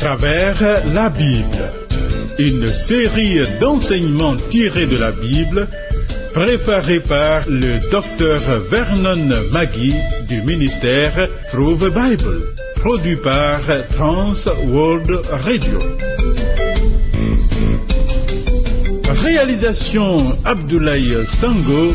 travers 0.00 0.82
la 0.94 1.10
Bible. 1.10 1.62
Une 2.38 2.66
série 2.66 3.40
d'enseignements 3.60 4.34
tirés 4.48 4.86
de 4.86 4.96
la 4.96 5.12
Bible 5.12 5.68
préparée 6.32 7.00
par 7.00 7.42
le 7.46 7.78
docteur 7.90 8.40
Vernon 8.70 9.28
Maggie 9.52 9.94
du 10.26 10.40
ministère 10.42 11.28
Through 11.50 11.78
the 11.80 11.92
Bible, 11.92 12.40
produit 12.76 13.16
par 13.16 13.60
Trans 13.94 14.32
World 14.68 15.20
Radio. 15.44 15.80
Réalisation 19.22 20.38
Abdoulaye 20.46 21.26
Sango, 21.26 21.92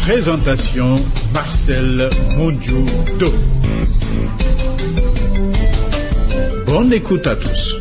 présentation 0.00 0.94
Marcel 1.34 2.08
Mondiou-Do. 2.38 3.32
Bonne 6.78 6.92
écoute 6.92 7.26
à 7.26 7.34
tous. 7.34 7.78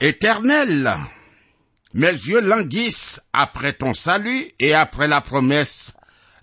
Éternel, 0.00 0.92
mes 1.92 2.10
yeux 2.10 2.40
languissent 2.40 3.20
après 3.32 3.74
ton 3.74 3.94
salut 3.94 4.48
et 4.58 4.74
après 4.74 5.06
la 5.06 5.20
promesse 5.20 5.94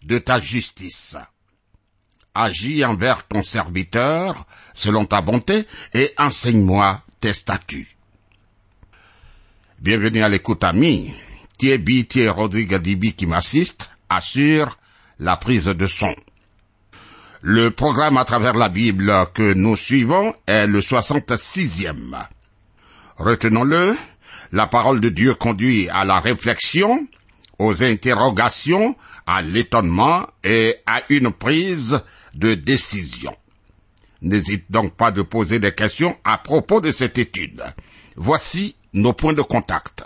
de 0.03 0.17
ta 0.17 0.39
justice. 0.39 1.17
Agis 2.33 2.85
envers 2.85 3.27
ton 3.27 3.43
serviteur 3.43 4.47
selon 4.73 5.03
ta 5.03 5.19
bonté 5.19 5.67
et 5.93 6.13
enseigne-moi 6.17 7.03
tes 7.19 7.33
statuts. 7.33 7.97
Bienvenue 9.79 10.23
à 10.23 10.29
l'écoute 10.29 10.63
amie. 10.63 11.13
Thierry 11.57 12.07
Rodrigue 12.29 12.77
Dibi 12.77 13.11
qui 13.11 13.25
m'assiste 13.25 13.89
assure 14.07 14.79
la 15.19 15.35
prise 15.35 15.65
de 15.65 15.85
son. 15.85 16.15
Le 17.43 17.71
programme 17.71 18.17
à 18.17 18.25
travers 18.25 18.53
la 18.53 18.69
Bible 18.69 19.11
que 19.33 19.53
nous 19.53 19.75
suivons 19.75 20.35
est 20.45 20.67
le 20.67 20.79
66e. 20.79 22.15
Retenons-le, 23.17 23.95
la 24.51 24.67
parole 24.67 24.99
de 24.99 25.09
Dieu 25.09 25.33
conduit 25.33 25.89
à 25.89 26.05
la 26.05 26.19
réflexion, 26.19 27.07
aux 27.57 27.83
interrogations, 27.83 28.95
à 29.25 29.41
l'étonnement 29.41 30.27
et 30.43 30.75
à 30.85 31.01
une 31.09 31.31
prise 31.31 31.99
de 32.35 32.53
décision. 32.53 33.35
N'hésite 34.21 34.65
donc 34.71 34.93
pas 34.93 35.09
de 35.09 35.23
poser 35.23 35.59
des 35.59 35.71
questions 35.71 36.15
à 36.23 36.37
propos 36.37 36.79
de 36.79 36.91
cette 36.91 37.17
étude. 37.17 37.63
Voici 38.15 38.75
nos 38.93 39.13
points 39.13 39.33
de 39.33 39.41
contact. 39.41 40.05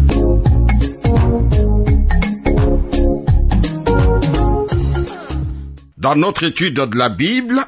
Dans 6.01 6.15
notre 6.15 6.45
étude 6.45 6.79
de 6.79 6.97
la 6.97 7.09
Bible, 7.09 7.59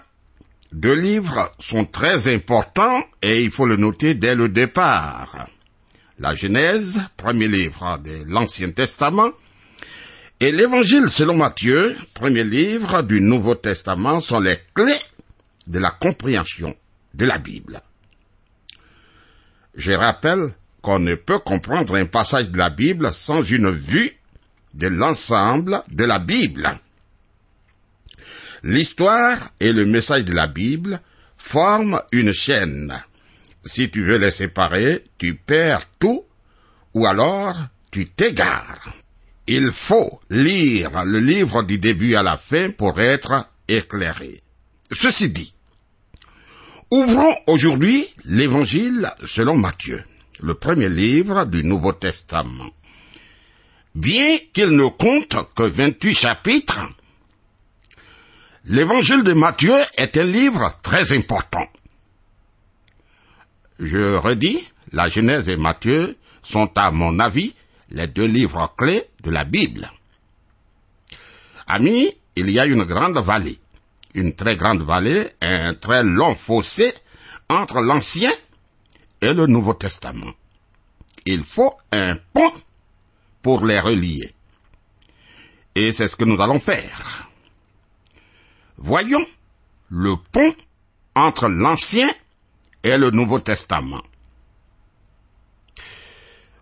deux 0.72 1.00
livres 1.00 1.54
sont 1.60 1.86
très 1.86 2.34
importants 2.34 3.04
et 3.22 3.44
il 3.44 3.52
faut 3.52 3.68
le 3.68 3.76
noter 3.76 4.16
dès 4.16 4.34
le 4.34 4.50
départ. 4.50 5.50
La 6.18 6.34
Genèse, 6.34 7.04
premier 7.16 7.48
livre 7.48 8.00
de 8.04 8.28
l'Ancien 8.28 8.72
Testament, 8.72 9.30
et 10.40 10.52
l'Évangile 10.52 11.12
selon 11.12 11.38
Matthieu, 11.38 11.96
premier 12.16 12.44
livre 12.44 13.04
du 13.04 13.22
Nouveau 13.22 13.54
Testament, 13.54 14.20
sont 14.20 14.40
les 14.40 14.58
clés 14.74 15.06
de 15.68 15.78
la 15.78 15.92
compréhension 15.92 16.76
de 17.14 17.28
la 17.28 17.38
Bible. 17.38 17.82
Je 19.76 19.92
rappelle 19.92 20.56
qu'on 20.82 20.98
ne 20.98 21.14
peut 21.14 21.38
comprendre 21.38 21.94
un 21.98 22.06
passage 22.08 22.50
de 22.50 22.58
la 22.58 22.72
Bible 22.72 23.14
sans 23.14 23.44
une 23.44 23.70
vue 23.70 24.18
de 24.74 24.88
l'ensemble 24.88 25.84
de 25.92 26.04
la 26.04 26.18
Bible. 26.18 26.80
L'histoire 28.64 29.52
et 29.60 29.74
le 29.74 29.86
message 29.86 30.24
de 30.24 30.34
la 30.34 30.48
Bible 30.48 31.02
forment 31.38 32.00
une 32.14 32.32
chaîne. 32.32 32.94
Si 33.66 33.92
tu 33.92 34.06
veux 34.06 34.18
les 34.18 34.32
séparer, 34.32 35.04
tu 35.18 35.36
perds 35.36 35.90
tout 36.00 36.24
ou 36.94 37.06
alors 37.06 37.58
tu 37.92 38.08
t'égares. 38.08 38.94
Il 39.48 39.72
faut 39.72 40.22
lire 40.30 41.04
le 41.04 41.20
livre 41.20 41.64
du 41.64 41.78
début 41.78 42.16
à 42.16 42.24
la 42.24 42.38
fin 42.38 42.72
pour 42.72 43.02
être 43.02 43.50
éclairé. 43.68 44.42
Ceci 44.92 45.30
dit, 45.30 45.54
ouvrons 46.90 47.36
aujourd'hui 47.48 48.08
l'évangile 48.24 49.10
selon 49.26 49.58
Matthieu, 49.58 50.06
le 50.40 50.54
premier 50.54 50.88
livre 50.88 51.46
du 51.46 51.66
Nouveau 51.66 51.92
Testament. 51.92 52.70
Bien 53.94 54.38
qu'il 54.54 54.70
ne 54.70 54.88
compte 54.88 55.36
que 55.54 55.64
28 55.64 56.16
chapitres, 56.16 56.88
L'évangile 58.66 59.24
de 59.24 59.34
Matthieu 59.34 59.76
est 59.98 60.16
un 60.16 60.24
livre 60.24 60.74
très 60.82 61.12
important. 61.12 61.68
Je 63.78 64.16
redis, 64.16 64.58
la 64.94 65.10
Genèse 65.10 65.50
et 65.50 65.58
Matthieu 65.58 66.18
sont 66.42 66.72
à 66.78 66.90
mon 66.90 67.20
avis 67.20 67.54
les 67.90 68.08
deux 68.08 68.26
livres 68.26 68.74
clés 68.78 69.04
de 69.22 69.32
la 69.32 69.44
Bible. 69.44 69.92
Amis, 71.68 72.16
il 72.38 72.50
y 72.52 72.60
a 72.60 72.66
une 72.66 72.84
grande 72.84 73.18
vallée, 73.18 73.60
une 74.14 74.34
très 74.34 74.56
grande 74.56 74.82
vallée, 74.84 75.32
un 75.42 75.74
très 75.74 76.04
long 76.04 76.34
fossé 76.34 76.94
entre 77.50 77.82
l'Ancien 77.82 78.32
et 79.22 79.34
le 79.34 79.46
Nouveau 79.46 79.74
Testament. 79.74 80.34
Il 81.26 81.44
faut 81.44 81.74
un 81.92 82.16
pont 82.34 82.54
pour 83.42 83.66
les 83.66 83.82
relier. 83.82 84.34
Et 85.76 85.92
c'est 85.92 86.08
ce 86.08 86.16
que 86.16 86.24
nous 86.24 86.42
allons 86.42 86.62
faire. 86.62 87.30
Voyons 88.86 89.26
le 89.92 90.18
pont 90.34 90.54
entre 91.16 91.48
l'Ancien 91.48 92.10
et 92.84 92.98
le 92.98 93.12
Nouveau 93.12 93.40
Testament. 93.40 94.04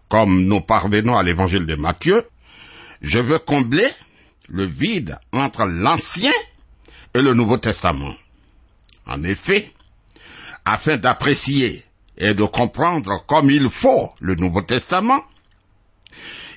Comme 0.07 0.43
nous 0.43 0.61
parvenons 0.61 1.17
à 1.17 1.23
l'évangile 1.23 1.65
de 1.65 1.73
Matthieu, 1.73 2.23
je 3.01 3.17
veux 3.17 3.39
combler 3.39 3.87
le 4.49 4.65
vide 4.65 5.17
entre 5.31 5.65
l'Ancien 5.65 6.31
et 7.15 7.23
le 7.23 7.33
Nouveau 7.33 7.57
Testament. 7.57 8.13
En 9.07 9.23
effet, 9.23 9.73
afin 10.63 10.97
d'apprécier 10.97 11.83
et 12.19 12.35
de 12.35 12.43
comprendre 12.43 13.25
comme 13.25 13.49
il 13.49 13.67
faut 13.67 14.11
le 14.19 14.35
Nouveau 14.35 14.61
Testament, 14.61 15.25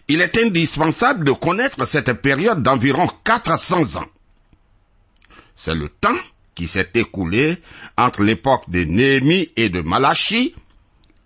il 0.09 0.21
est 0.21 0.37
indispensable 0.37 1.25
de 1.25 1.33
connaître 1.33 1.87
cette 1.87 2.13
période 2.21 2.63
d'environ 2.63 3.09
400 3.25 3.97
ans. 3.97 4.09
C'est 5.57 5.75
le 5.75 5.89
temps 5.89 6.19
qui 6.55 6.69
s'est 6.69 6.91
écoulé 6.95 7.57
entre 7.97 8.23
l'époque 8.23 8.69
de 8.69 8.85
Néhémie 8.85 9.51
et 9.57 9.69
de 9.69 9.81
Malachie 9.81 10.55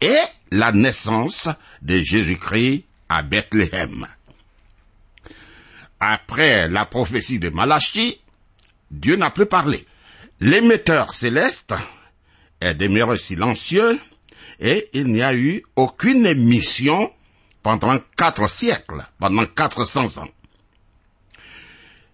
et 0.00 0.18
la 0.50 0.72
naissance 0.72 1.48
de 1.82 1.98
Jésus-Christ 1.98 2.84
à 3.08 3.22
Bethléem. 3.22 4.06
Après 6.00 6.68
la 6.68 6.86
prophétie 6.86 7.38
de 7.38 7.50
Malachie, 7.50 8.20
Dieu 8.90 9.16
n'a 9.16 9.30
plus 9.30 9.46
parlé. 9.46 9.84
L'émetteur 10.40 11.12
céleste 11.12 11.74
est 12.60 12.74
demeuré 12.74 13.16
silencieux 13.16 13.98
et 14.60 14.88
il 14.92 15.08
n'y 15.08 15.22
a 15.22 15.34
eu 15.34 15.64
aucune 15.76 16.26
émission 16.26 17.12
pendant 17.62 17.98
quatre 18.16 18.48
siècles, 18.48 19.04
pendant 19.18 19.46
quatre 19.46 19.84
cents 19.84 20.18
ans. 20.18 20.28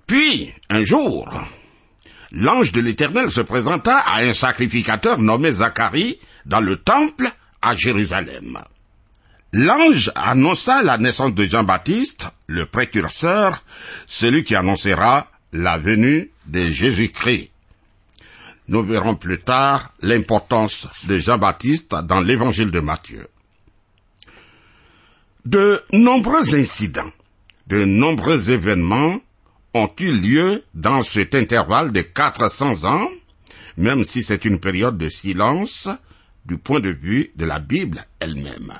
Puis, 0.06 0.52
un 0.69 0.84
jour, 0.84 1.28
l'ange 2.34 2.72
de 2.72 2.81
l'Éternel 2.81 3.31
se 3.31 3.40
présenta 3.40 3.98
à 3.98 4.20
un 4.20 4.34
sacrificateur 4.34 5.19
nommé 5.19 5.52
Zacharie 5.52 6.19
dans 6.46 6.60
le 6.60 6.76
temple 6.76 7.28
à 7.62 7.75
Jérusalem. 7.75 8.58
L'ange 9.52 10.10
annonça 10.16 10.82
la 10.82 10.98
naissance 10.98 11.34
de 11.34 11.44
Jean-Baptiste, 11.44 12.26
le 12.48 12.66
précurseur, 12.66 13.62
celui 14.06 14.42
qui 14.42 14.56
annoncera 14.56 15.28
la 15.52 15.78
venue 15.78 16.31
de 16.46 16.69
Jésus-Christ. 16.69 17.50
Nous 18.66 18.82
verrons 18.82 19.14
plus 19.14 19.38
tard 19.38 19.92
l'importance 20.00 20.88
de 21.04 21.19
Jean-Baptiste 21.19 21.94
dans 22.04 22.20
l'évangile 22.20 22.70
de 22.70 22.81
Matthieu. 22.81 23.26
De 25.44 25.84
nombreux 25.92 26.54
incidents, 26.54 27.12
de 27.69 27.84
nombreux 27.84 28.50
événements 28.50 29.20
ont 29.75 29.91
eu 29.99 30.12
lieu 30.12 30.65
dans 30.73 31.03
cet 31.03 31.35
intervalle 31.35 31.93
de 31.93 32.00
400 32.00 32.85
ans, 32.85 33.09
même 33.76 34.05
si 34.05 34.23
c'est 34.23 34.44
une 34.44 34.61
période 34.61 34.97
de 34.97 35.09
silence 35.09 35.88
du 36.47 36.59
point 36.59 36.81
de 36.81 36.91
vue 36.91 37.32
de 37.35 37.44
la 37.44 37.59
Bible 37.59 38.05
elle-même? 38.21 38.73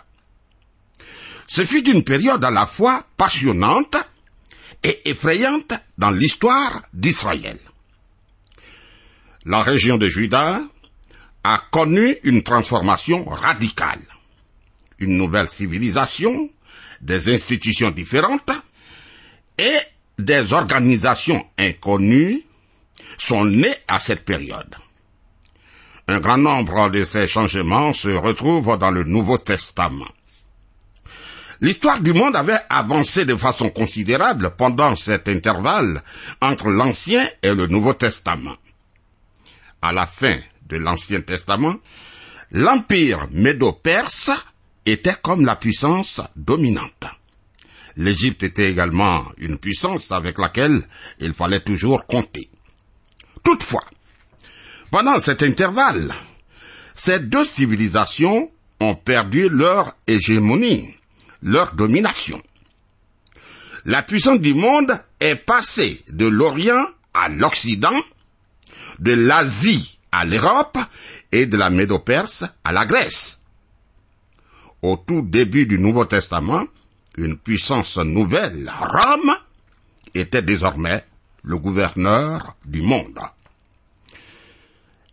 Ce 1.46 1.64
fut 1.64 1.88
une 1.91 2.05
période 2.05 2.44
à 2.44 2.50
la 2.50 2.67
fois 2.67 3.05
passionnante 3.17 3.96
et 4.82 5.08
effrayante 5.08 5.73
dans 5.99 6.11
l'histoire 6.11 6.82
d'Israël. 6.93 7.58
La 9.44 9.61
région 9.61 9.99
de 9.99 10.08
Juda 10.08 10.62
a 11.43 11.62
connu 11.70 12.17
une 12.23 12.43
transformation 12.43 13.25
radicale. 13.26 14.00
Une 14.99 15.19
nouvelle 15.19 15.49
civilisation, 15.49 16.49
des 17.02 17.32
institutions 17.32 17.90
différentes 17.90 18.50
et 19.58 19.79
des 20.19 20.52
organisations 20.52 21.44
inconnues 21.58 22.43
sont 23.19 23.44
nées 23.44 23.75
à 23.88 24.00
cette 24.00 24.25
période. 24.25 24.75
Un 26.06 26.20
grand 26.20 26.37
nombre 26.37 26.90
de 26.90 27.02
ces 27.05 27.26
changements 27.26 27.93
se 27.93 28.08
retrouvent 28.08 28.78
dans 28.78 28.90
le 28.90 29.05
Nouveau 29.05 29.38
Testament. 29.38 30.08
L'histoire 31.61 32.00
du 32.00 32.12
monde 32.12 32.37
avait 32.37 32.58
avancé 32.69 33.25
de 33.25 33.37
façon 33.37 33.70
considérable 33.70 34.50
pendant 34.56 34.96
cet 34.96 35.28
intervalle 35.28 36.02
entre 36.43 36.69
l'Ancien 36.69 37.26
et 37.43 37.55
le 37.55 37.66
Nouveau 37.69 37.94
Testament. 37.94 38.56
À 39.81 39.93
la 39.93 40.06
fin 40.06 40.37
de 40.66 40.76
l'Ancien 40.76 41.22
Testament, 41.22 41.76
l'Empire 42.50 43.28
médo-perse 43.31 44.31
était 44.84 45.16
comme 45.22 45.46
la 45.46 45.56
puissance 45.56 46.20
dominante. 46.37 47.05
L'Égypte 47.96 48.43
était 48.43 48.70
également 48.70 49.25
une 49.38 49.58
puissance 49.58 50.11
avec 50.11 50.38
laquelle 50.38 50.82
il 51.20 51.32
fallait 51.32 51.61
toujours 51.61 52.06
compter. 52.06 52.50
Toutefois, 53.43 53.85
pendant 54.91 55.19
cet 55.19 55.43
intervalle, 55.43 56.12
ces 56.94 57.20
deux 57.20 57.44
civilisations 57.44 58.50
ont 58.81 58.94
perdu 58.94 59.49
leur 59.49 59.96
hégémonie, 60.06 60.94
leur 61.43 61.75
domination. 61.75 62.43
La 63.85 64.02
puissance 64.02 64.40
du 64.40 64.55
monde 64.55 64.99
est 65.20 65.37
passée 65.37 66.02
de 66.11 66.26
l'Orient 66.26 66.87
à 67.12 67.29
l'Occident, 67.29 68.00
de 68.99 69.12
l'Asie 69.12 69.99
à 70.11 70.25
l'Europe 70.25 70.79
et 71.32 71.47
de 71.47 71.56
la 71.56 71.70
Médo-Perse 71.70 72.44
à 72.64 72.73
la 72.73 72.87
Grèce. 72.87 73.40
Au 74.82 74.97
tout 74.97 75.23
début 75.23 75.67
du 75.67 75.79
Nouveau 75.79 76.05
Testament, 76.05 76.67
une 77.16 77.37
puissance 77.37 77.96
nouvelle, 77.99 78.70
Rome, 78.70 79.34
était 80.14 80.43
désormais 80.43 81.05
le 81.43 81.58
gouverneur 81.58 82.56
du 82.64 82.82
monde. 82.82 83.19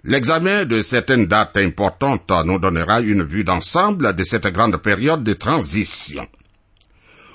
L'examen 0.03 0.65
de 0.65 0.81
certaines 0.81 1.27
dates 1.27 1.57
importantes 1.57 2.31
nous 2.45 2.57
donnera 2.57 3.01
une 3.01 3.24
vue 3.24 3.44
d'ensemble 3.44 4.15
de 4.15 4.24
cette 4.24 4.48
grande 4.48 4.77
période 4.77 5.24
de 5.24 5.33
transition. 5.33 6.27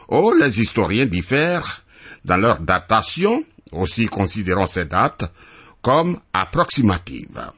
Oh, 0.08 0.34
les 0.34 0.60
historiens 0.60 1.06
diffèrent 1.06 1.84
dans 2.24 2.36
leur 2.36 2.58
datation, 2.60 3.44
aussi 3.70 4.06
considérant 4.06 4.66
ces 4.66 4.84
dates 4.84 5.32
comme 5.80 6.18
approximatives. 6.32 7.52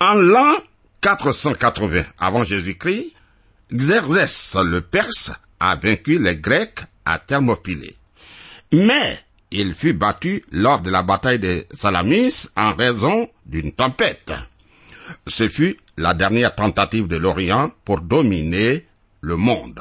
En 0.00 0.14
l'an 0.14 0.54
480 1.00 2.02
avant 2.18 2.42
Jésus-Christ, 2.42 3.12
Xerxès 3.72 4.56
le 4.64 4.80
Perse 4.80 5.32
a 5.60 5.76
vaincu 5.76 6.18
les 6.18 6.36
Grecs 6.36 6.80
à 7.04 7.18
Thermopylée. 7.18 7.96
Mais 8.72 9.20
il 9.50 9.74
fut 9.74 9.94
battu 9.94 10.44
lors 10.50 10.80
de 10.80 10.90
la 10.90 11.02
bataille 11.02 11.38
de 11.38 11.64
Salamis 11.72 12.48
en 12.56 12.74
raison 12.74 13.28
d'une 13.46 13.72
tempête. 13.72 14.32
Ce 15.26 15.48
fut 15.48 15.76
la 15.96 16.14
dernière 16.14 16.54
tentative 16.54 17.06
de 17.08 17.16
l'Orient 17.16 17.70
pour 17.84 18.00
dominer 18.00 18.86
le 19.20 19.36
monde. 19.36 19.80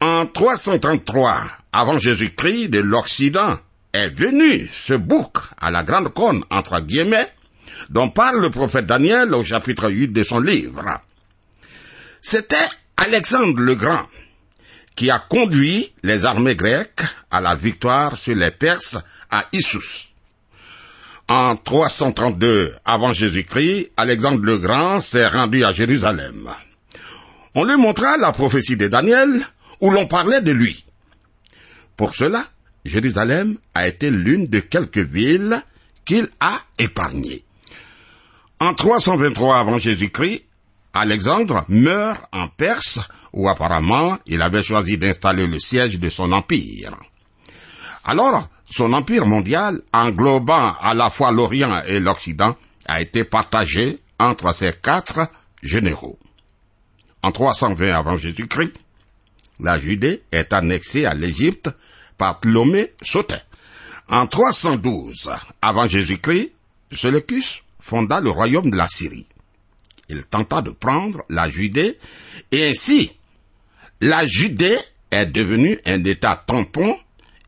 En 0.00 0.26
333 0.26 1.42
avant 1.72 1.98
Jésus-Christ 1.98 2.68
de 2.68 2.80
l'Occident 2.80 3.58
est 3.92 4.10
venu 4.10 4.70
ce 4.72 4.94
bouc 4.94 5.38
à 5.60 5.70
la 5.70 5.82
grande 5.82 6.12
cône 6.14 6.42
entre 6.50 6.80
guillemets 6.80 7.28
dont 7.90 8.08
parle 8.08 8.40
le 8.40 8.50
prophète 8.50 8.86
Daniel 8.86 9.34
au 9.34 9.44
chapitre 9.44 9.90
8 9.90 10.08
de 10.08 10.22
son 10.22 10.40
livre. 10.40 10.84
C'était 12.20 12.56
Alexandre 12.96 13.60
le 13.60 13.74
Grand 13.74 14.06
qui 14.96 15.10
a 15.10 15.20
conduit 15.20 15.92
les 16.02 16.24
armées 16.24 16.56
grecques 16.56 17.02
à 17.30 17.40
la 17.40 17.54
victoire 17.54 18.16
sur 18.16 18.34
les 18.34 18.50
Perses 18.50 18.98
à 19.30 19.44
Issus. 19.52 20.08
En 21.28 21.56
332 21.56 22.74
avant 22.84 23.12
Jésus-Christ, 23.12 23.92
Alexandre 23.96 24.42
le 24.42 24.58
Grand 24.58 25.00
s'est 25.00 25.28
rendu 25.28 25.64
à 25.64 25.72
Jérusalem. 25.72 26.48
On 27.54 27.64
lui 27.64 27.76
montra 27.76 28.16
la 28.16 28.32
prophétie 28.32 28.76
de 28.76 28.88
Daniel 28.88 29.40
où 29.80 29.90
l'on 29.90 30.06
parlait 30.06 30.42
de 30.42 30.50
lui. 30.50 30.84
Pour 31.96 32.16
cela, 32.16 32.44
Jérusalem 32.84 33.56
a 33.74 33.86
été 33.86 34.10
l'une 34.10 34.48
de 34.48 34.58
quelques 34.58 34.98
villes 34.98 35.62
qu'il 36.04 36.28
a 36.40 36.58
épargnées. 36.78 37.44
En 38.58 38.74
323 38.74 39.58
avant 39.58 39.78
Jésus-Christ, 39.78 40.44
Alexandre 40.98 41.64
meurt 41.68 42.20
en 42.32 42.48
Perse 42.48 42.98
où 43.32 43.48
apparemment 43.48 44.18
il 44.26 44.42
avait 44.42 44.64
choisi 44.64 44.98
d'installer 44.98 45.46
le 45.46 45.60
siège 45.60 46.00
de 46.00 46.08
son 46.08 46.32
empire. 46.32 46.96
Alors, 48.04 48.48
son 48.68 48.92
empire 48.92 49.24
mondial, 49.24 49.80
englobant 49.92 50.74
à 50.80 50.94
la 50.94 51.10
fois 51.10 51.30
l'Orient 51.30 51.82
et 51.86 52.00
l'Occident, 52.00 52.56
a 52.86 53.00
été 53.00 53.22
partagé 53.22 54.00
entre 54.18 54.52
ses 54.52 54.72
quatre 54.72 55.28
généraux. 55.62 56.18
En 57.22 57.30
320 57.30 57.94
avant 57.94 58.16
Jésus-Christ, 58.16 58.72
la 59.60 59.78
Judée 59.78 60.22
est 60.32 60.52
annexée 60.52 61.04
à 61.04 61.14
l'Égypte 61.14 61.70
par 62.16 62.40
Ptolomée 62.40 62.92
Soter. 63.02 63.36
En 64.08 64.26
312 64.26 65.30
avant 65.62 65.86
Jésus-Christ, 65.86 66.52
Séleucus 66.90 67.62
fonda 67.78 68.20
le 68.20 68.30
royaume 68.30 68.70
de 68.70 68.76
la 68.76 68.88
Syrie. 68.88 69.26
Il 70.08 70.24
tenta 70.24 70.62
de 70.62 70.70
prendre 70.70 71.24
la 71.28 71.48
Judée 71.48 71.98
et 72.50 72.68
ainsi 72.68 73.12
la 74.00 74.26
Judée 74.26 74.78
est 75.10 75.26
devenue 75.26 75.78
un 75.86 76.02
État 76.04 76.42
tampon 76.46 76.98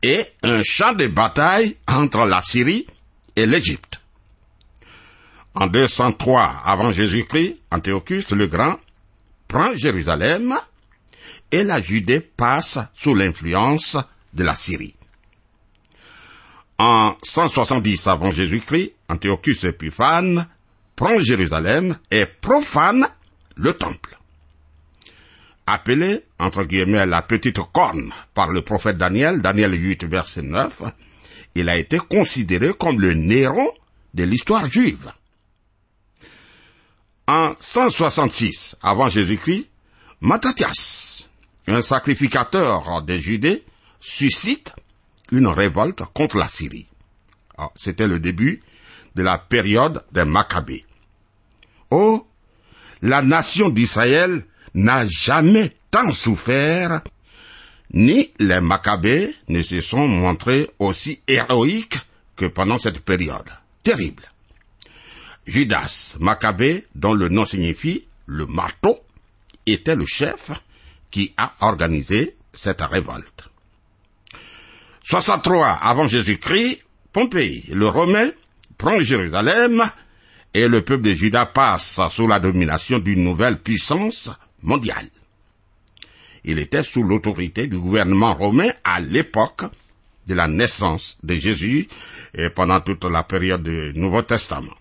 et 0.03 0.23
un 0.43 0.61
champ 0.63 0.93
de 0.93 1.07
bataille 1.07 1.77
entre 1.87 2.25
la 2.25 2.41
Syrie 2.41 2.85
et 3.35 3.45
l'Égypte. 3.45 4.01
En 5.53 5.67
203 5.67 6.61
avant 6.65 6.91
Jésus-Christ, 6.91 7.57
Antiochus 7.71 8.25
le 8.31 8.47
Grand 8.47 8.77
prend 9.47 9.75
Jérusalem 9.75 10.55
et 11.51 11.63
la 11.63 11.81
Judée 11.81 12.21
passe 12.21 12.79
sous 12.93 13.13
l'influence 13.13 13.97
de 14.33 14.43
la 14.43 14.55
Syrie. 14.55 14.95
En 16.77 17.15
170 17.21 18.07
avant 18.07 18.31
Jésus-Christ, 18.31 18.93
Antiochus 19.09 19.67
Épiphane 19.67 20.47
prend 21.01 21.19
Jérusalem 21.23 21.97
et 22.11 22.27
profane 22.27 23.07
le 23.55 23.73
temple. 23.73 24.19
Appelé, 25.65 26.23
entre 26.37 26.63
guillemets, 26.63 27.07
la 27.07 27.23
petite 27.23 27.59
corne 27.73 28.13
par 28.35 28.51
le 28.51 28.61
prophète 28.61 28.99
Daniel, 28.99 29.41
Daniel 29.41 29.73
8, 29.73 30.03
verset 30.03 30.43
9, 30.43 30.83
il 31.55 31.69
a 31.69 31.77
été 31.77 31.97
considéré 31.97 32.73
comme 32.75 33.01
le 33.01 33.15
Néron 33.15 33.67
de 34.13 34.25
l'histoire 34.25 34.69
juive. 34.69 35.11
En 37.25 37.55
166 37.59 38.75
avant 38.83 39.09
Jésus-Christ, 39.09 39.69
Mattathias, 40.19 41.27
un 41.65 41.81
sacrificateur 41.81 43.01
des 43.01 43.19
Judées, 43.19 43.63
suscite 43.99 44.75
une 45.31 45.47
révolte 45.47 46.03
contre 46.13 46.37
la 46.37 46.47
Syrie. 46.47 46.85
Ah, 47.57 47.71
c'était 47.75 48.07
le 48.07 48.19
début 48.19 48.61
de 49.15 49.23
la 49.23 49.39
période 49.39 50.05
des 50.11 50.25
Maccabées. 50.25 50.85
Oh, 51.91 52.25
la 53.01 53.21
nation 53.21 53.69
d'Israël 53.69 54.45
n'a 54.73 55.07
jamais 55.07 55.71
tant 55.91 56.11
souffert, 56.11 57.01
ni 57.93 58.31
les 58.39 58.61
Maccabées 58.61 59.35
ne 59.49 59.61
se 59.61 59.81
sont 59.81 60.07
montrés 60.07 60.69
aussi 60.79 61.21
héroïques 61.27 61.99
que 62.35 62.45
pendant 62.45 62.77
cette 62.77 63.01
période. 63.01 63.49
Terrible. 63.83 64.23
Judas 65.45 66.15
Maccabée, 66.19 66.87
dont 66.95 67.13
le 67.13 67.27
nom 67.27 67.45
signifie 67.45 68.05
le 68.25 68.45
marteau, 68.45 68.99
était 69.65 69.95
le 69.95 70.05
chef 70.05 70.51
qui 71.09 71.33
a 71.35 71.53
organisé 71.59 72.37
cette 72.53 72.81
révolte. 72.81 73.49
63 75.03 75.67
avant 75.67 76.07
Jésus-Christ, 76.07 76.83
Pompée, 77.11 77.63
le 77.69 77.87
Romain, 77.87 78.29
prend 78.77 78.99
Jérusalem 79.01 79.83
et 80.53 80.67
le 80.67 80.81
peuple 80.81 81.03
de 81.03 81.13
Juda 81.13 81.45
passe 81.45 81.99
sous 82.11 82.27
la 82.27 82.39
domination 82.39 82.99
d'une 82.99 83.23
nouvelle 83.23 83.59
puissance 83.59 84.29
mondiale. 84.61 85.07
Il 86.43 86.59
était 86.59 86.83
sous 86.83 87.03
l'autorité 87.03 87.67
du 87.67 87.77
gouvernement 87.77 88.33
romain 88.33 88.69
à 88.83 88.99
l'époque 88.99 89.63
de 90.27 90.33
la 90.33 90.47
naissance 90.47 91.17
de 91.23 91.35
Jésus 91.35 91.87
et 92.35 92.49
pendant 92.49 92.81
toute 92.81 93.03
la 93.05 93.23
période 93.23 93.63
du 93.63 93.93
Nouveau 93.99 94.23
Testament. 94.23 94.75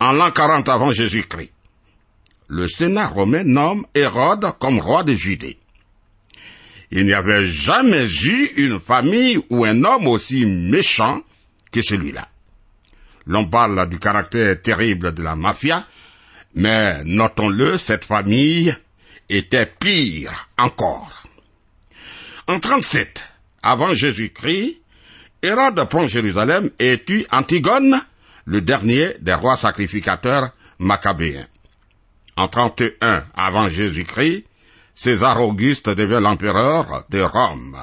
En 0.00 0.12
l'an 0.12 0.30
40 0.30 0.68
avant 0.68 0.92
Jésus-Christ, 0.92 1.50
le 2.48 2.66
Sénat 2.66 3.08
romain 3.08 3.44
nomme 3.44 3.86
Hérode 3.94 4.52
comme 4.58 4.80
roi 4.80 5.02
de 5.02 5.14
Judée. 5.14 5.58
Il 6.90 7.04
n'y 7.04 7.12
avait 7.12 7.46
jamais 7.46 8.06
eu 8.24 8.46
une 8.56 8.80
famille 8.80 9.38
ou 9.50 9.64
un 9.64 9.84
homme 9.84 10.06
aussi 10.06 10.46
méchant 10.46 11.20
que 11.70 11.82
celui-là. 11.82 12.26
L'on 13.28 13.46
parle 13.46 13.88
du 13.88 13.98
caractère 13.98 14.60
terrible 14.62 15.12
de 15.12 15.22
la 15.22 15.36
mafia, 15.36 15.86
mais 16.54 17.04
notons-le, 17.04 17.76
cette 17.76 18.06
famille 18.06 18.74
était 19.28 19.66
pire 19.66 20.48
encore. 20.58 21.24
En 22.46 22.58
37, 22.58 23.28
avant 23.62 23.92
Jésus-Christ, 23.92 24.78
Hérode 25.42 25.88
prend 25.90 26.08
Jérusalem 26.08 26.70
et 26.78 27.04
tue 27.04 27.26
Antigone, 27.30 28.00
le 28.46 28.62
dernier 28.62 29.10
des 29.20 29.34
rois 29.34 29.58
sacrificateurs 29.58 30.50
macabéens. 30.78 31.46
En 32.36 32.48
31 32.48 33.24
avant 33.34 33.68
Jésus-Christ, 33.68 34.44
César 34.94 35.40
Auguste 35.42 35.90
devient 35.90 36.20
l'empereur 36.22 37.04
de 37.10 37.20
Rome. 37.20 37.76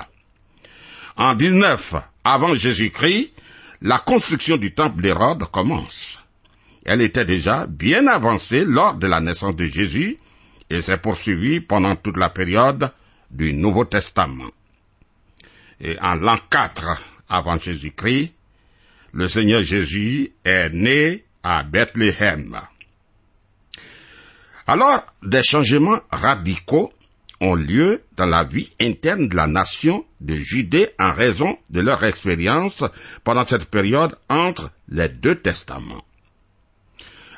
En 1.17 1.35
19 1.35 1.93
avant 2.23 2.55
Jésus-Christ, 2.55 3.31
la 3.85 3.99
construction 3.99 4.57
du 4.57 4.73
temple 4.73 5.03
d'Hérode 5.03 5.43
commence. 5.51 6.19
Elle 6.85 7.01
était 7.01 7.23
déjà 7.23 7.67
bien 7.67 8.07
avancée 8.07 8.65
lors 8.65 8.95
de 8.95 9.05
la 9.05 9.19
naissance 9.19 9.55
de 9.55 9.65
Jésus 9.65 10.17
et 10.71 10.81
s'est 10.81 10.97
poursuivie 10.97 11.61
pendant 11.61 11.95
toute 11.95 12.17
la 12.17 12.31
période 12.31 12.91
du 13.29 13.53
Nouveau 13.53 13.85
Testament. 13.85 14.49
Et 15.79 15.99
en 16.01 16.15
l'an 16.15 16.37
4 16.49 17.03
avant 17.29 17.59
Jésus-Christ, 17.59 18.33
le 19.13 19.27
Seigneur 19.27 19.61
Jésus 19.61 20.31
est 20.43 20.71
né 20.71 21.23
à 21.43 21.61
Bethléem. 21.61 22.59
Alors, 24.65 25.05
des 25.21 25.43
changements 25.43 25.99
radicaux 26.09 26.91
ont 27.41 27.55
lieu 27.55 28.01
dans 28.15 28.25
la 28.25 28.43
vie 28.43 28.71
interne 28.79 29.27
de 29.27 29.35
la 29.35 29.47
nation 29.47 30.05
de 30.21 30.35
Judée 30.35 30.89
en 30.99 31.11
raison 31.13 31.57
de 31.69 31.81
leur 31.81 32.03
expérience 32.03 32.83
pendant 33.23 33.45
cette 33.45 33.65
période 33.65 34.17
entre 34.29 34.71
les 34.89 35.09
deux 35.09 35.35
testaments. 35.35 36.03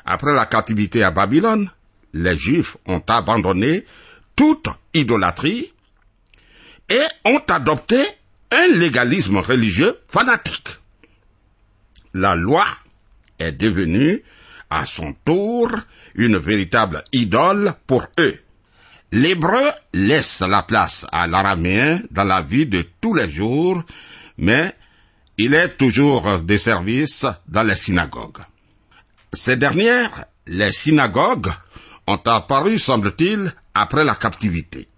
Après 0.04 0.32
la 0.32 0.46
captivité 0.46 1.02
à 1.02 1.10
Babylone, 1.10 1.70
les 2.14 2.38
Juifs 2.38 2.76
ont 2.86 3.02
abandonné 3.06 3.84
toute 4.36 4.68
idolâtrie 4.94 5.72
et 6.88 7.02
ont 7.24 7.42
adopté 7.48 8.00
un 8.50 8.66
légalisme 8.78 9.38
religieux 9.38 9.98
fanatique. 10.08 10.68
La 12.14 12.34
loi 12.34 12.64
est 13.38 13.52
devenue, 13.52 14.22
à 14.70 14.86
son 14.86 15.14
tour, 15.24 15.70
une 16.14 16.38
véritable 16.38 17.04
idole 17.12 17.74
pour 17.86 18.06
eux. 18.18 18.38
L'hébreu 19.12 19.70
laisse 19.94 20.40
la 20.40 20.62
place 20.62 21.06
à 21.12 21.26
l'araméen 21.26 22.00
dans 22.10 22.24
la 22.24 22.42
vie 22.42 22.66
de 22.66 22.84
tous 23.00 23.14
les 23.14 23.30
jours, 23.30 23.82
mais 24.36 24.74
il 25.38 25.54
est 25.54 25.76
toujours 25.78 26.42
de 26.42 26.56
service 26.56 27.24
dans 27.46 27.62
les 27.62 27.76
synagogues. 27.76 28.42
Ces 29.32 29.56
dernières, 29.56 30.24
les 30.46 30.72
synagogues, 30.72 31.50
ont 32.06 32.20
apparu, 32.26 32.78
semble-t-il, 32.78 33.52
après 33.74 34.04
la 34.04 34.14
captivité. 34.14 34.88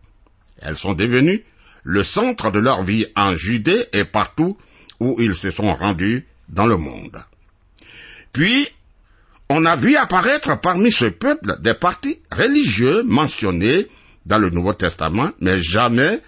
Elles 0.60 0.76
sont 0.76 0.94
devenues 0.94 1.44
le 1.84 2.02
centre 2.04 2.50
de 2.50 2.58
leur 2.58 2.82
vie 2.84 3.06
en 3.16 3.34
Judée 3.36 3.86
et 3.92 4.04
partout 4.04 4.58
où 4.98 5.16
ils 5.20 5.34
se 5.34 5.50
sont 5.50 5.74
rendus 5.74 6.26
dans 6.48 6.66
le 6.66 6.76
monde. 6.76 7.22
Puis, 8.32 8.68
on 9.48 9.64
a 9.64 9.76
vu 9.76 9.96
apparaître 9.96 10.60
parmi 10.60 10.92
ce 10.92 11.06
peuple 11.06 11.56
des 11.60 11.74
partis 11.74 12.20
religieux 12.30 13.02
mentionnés 13.02 13.88
dans 14.26 14.38
le 14.38 14.50
Nouveau 14.50 14.74
Testament, 14.74 15.30
mais 15.40 15.60
jamais 15.60 16.20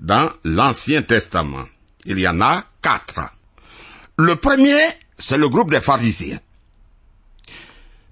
dans 0.00 0.30
l'Ancien 0.44 1.02
Testament. 1.02 1.66
Il 2.04 2.18
y 2.18 2.26
en 2.26 2.40
a 2.40 2.64
quatre. 2.82 3.20
Le 4.18 4.36
premier, 4.36 4.80
c'est 5.18 5.38
le 5.38 5.48
groupe 5.48 5.70
des 5.70 5.80
pharisiens. 5.80 6.40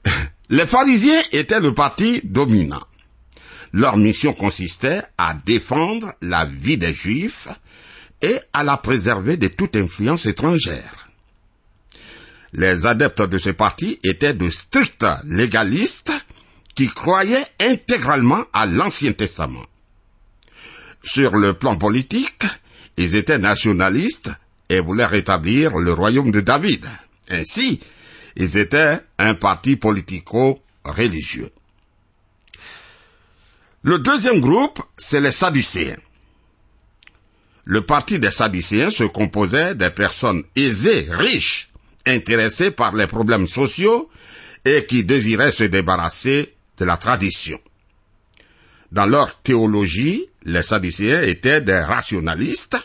Les 0.50 0.66
pharisiens 0.66 1.20
étaient 1.32 1.60
le 1.60 1.74
parti 1.74 2.20
dominant. 2.24 2.82
Leur 3.72 3.96
mission 3.98 4.32
consistait 4.32 5.02
à 5.18 5.34
défendre 5.34 6.14
la 6.22 6.46
vie 6.46 6.78
des 6.78 6.94
Juifs 6.94 7.48
et 8.22 8.38
à 8.52 8.64
la 8.64 8.78
préserver 8.78 9.36
de 9.36 9.48
toute 9.48 9.76
influence 9.76 10.26
étrangère. 10.26 11.08
Les 12.54 12.86
adeptes 12.86 13.22
de 13.22 13.36
ce 13.36 13.50
parti 13.50 13.98
étaient 14.02 14.32
de 14.32 14.48
stricts 14.48 15.04
légalistes 15.24 16.12
qui 16.78 16.86
croyaient 16.86 17.44
intégralement 17.58 18.44
à 18.52 18.64
l'Ancien 18.64 19.12
Testament. 19.12 19.66
Sur 21.02 21.34
le 21.34 21.54
plan 21.54 21.76
politique, 21.76 22.44
ils 22.96 23.16
étaient 23.16 23.40
nationalistes 23.40 24.30
et 24.68 24.78
voulaient 24.78 25.04
rétablir 25.04 25.76
le 25.78 25.92
royaume 25.92 26.30
de 26.30 26.40
David. 26.40 26.86
Ainsi, 27.30 27.80
ils 28.36 28.58
étaient 28.58 29.00
un 29.18 29.34
parti 29.34 29.74
politico-religieux. 29.74 31.50
Le 33.82 33.98
deuxième 33.98 34.38
groupe, 34.38 34.80
c'est 34.96 35.20
les 35.20 35.32
Sadducéens. 35.32 35.98
Le 37.64 37.80
parti 37.80 38.20
des 38.20 38.30
Sadducéens 38.30 38.90
se 38.90 39.02
composait 39.02 39.74
des 39.74 39.90
personnes 39.90 40.44
aisées, 40.54 41.08
riches, 41.10 41.70
intéressées 42.06 42.70
par 42.70 42.94
les 42.94 43.08
problèmes 43.08 43.48
sociaux 43.48 44.08
et 44.64 44.86
qui 44.86 45.02
désiraient 45.02 45.50
se 45.50 45.64
débarrasser 45.64 46.54
de 46.78 46.84
la 46.84 46.96
tradition. 46.96 47.60
Dans 48.90 49.06
leur 49.06 49.40
théologie, 49.42 50.28
les 50.44 50.62
Sadducéens 50.62 51.22
étaient 51.22 51.60
des 51.60 51.78
rationalistes, 51.78 52.78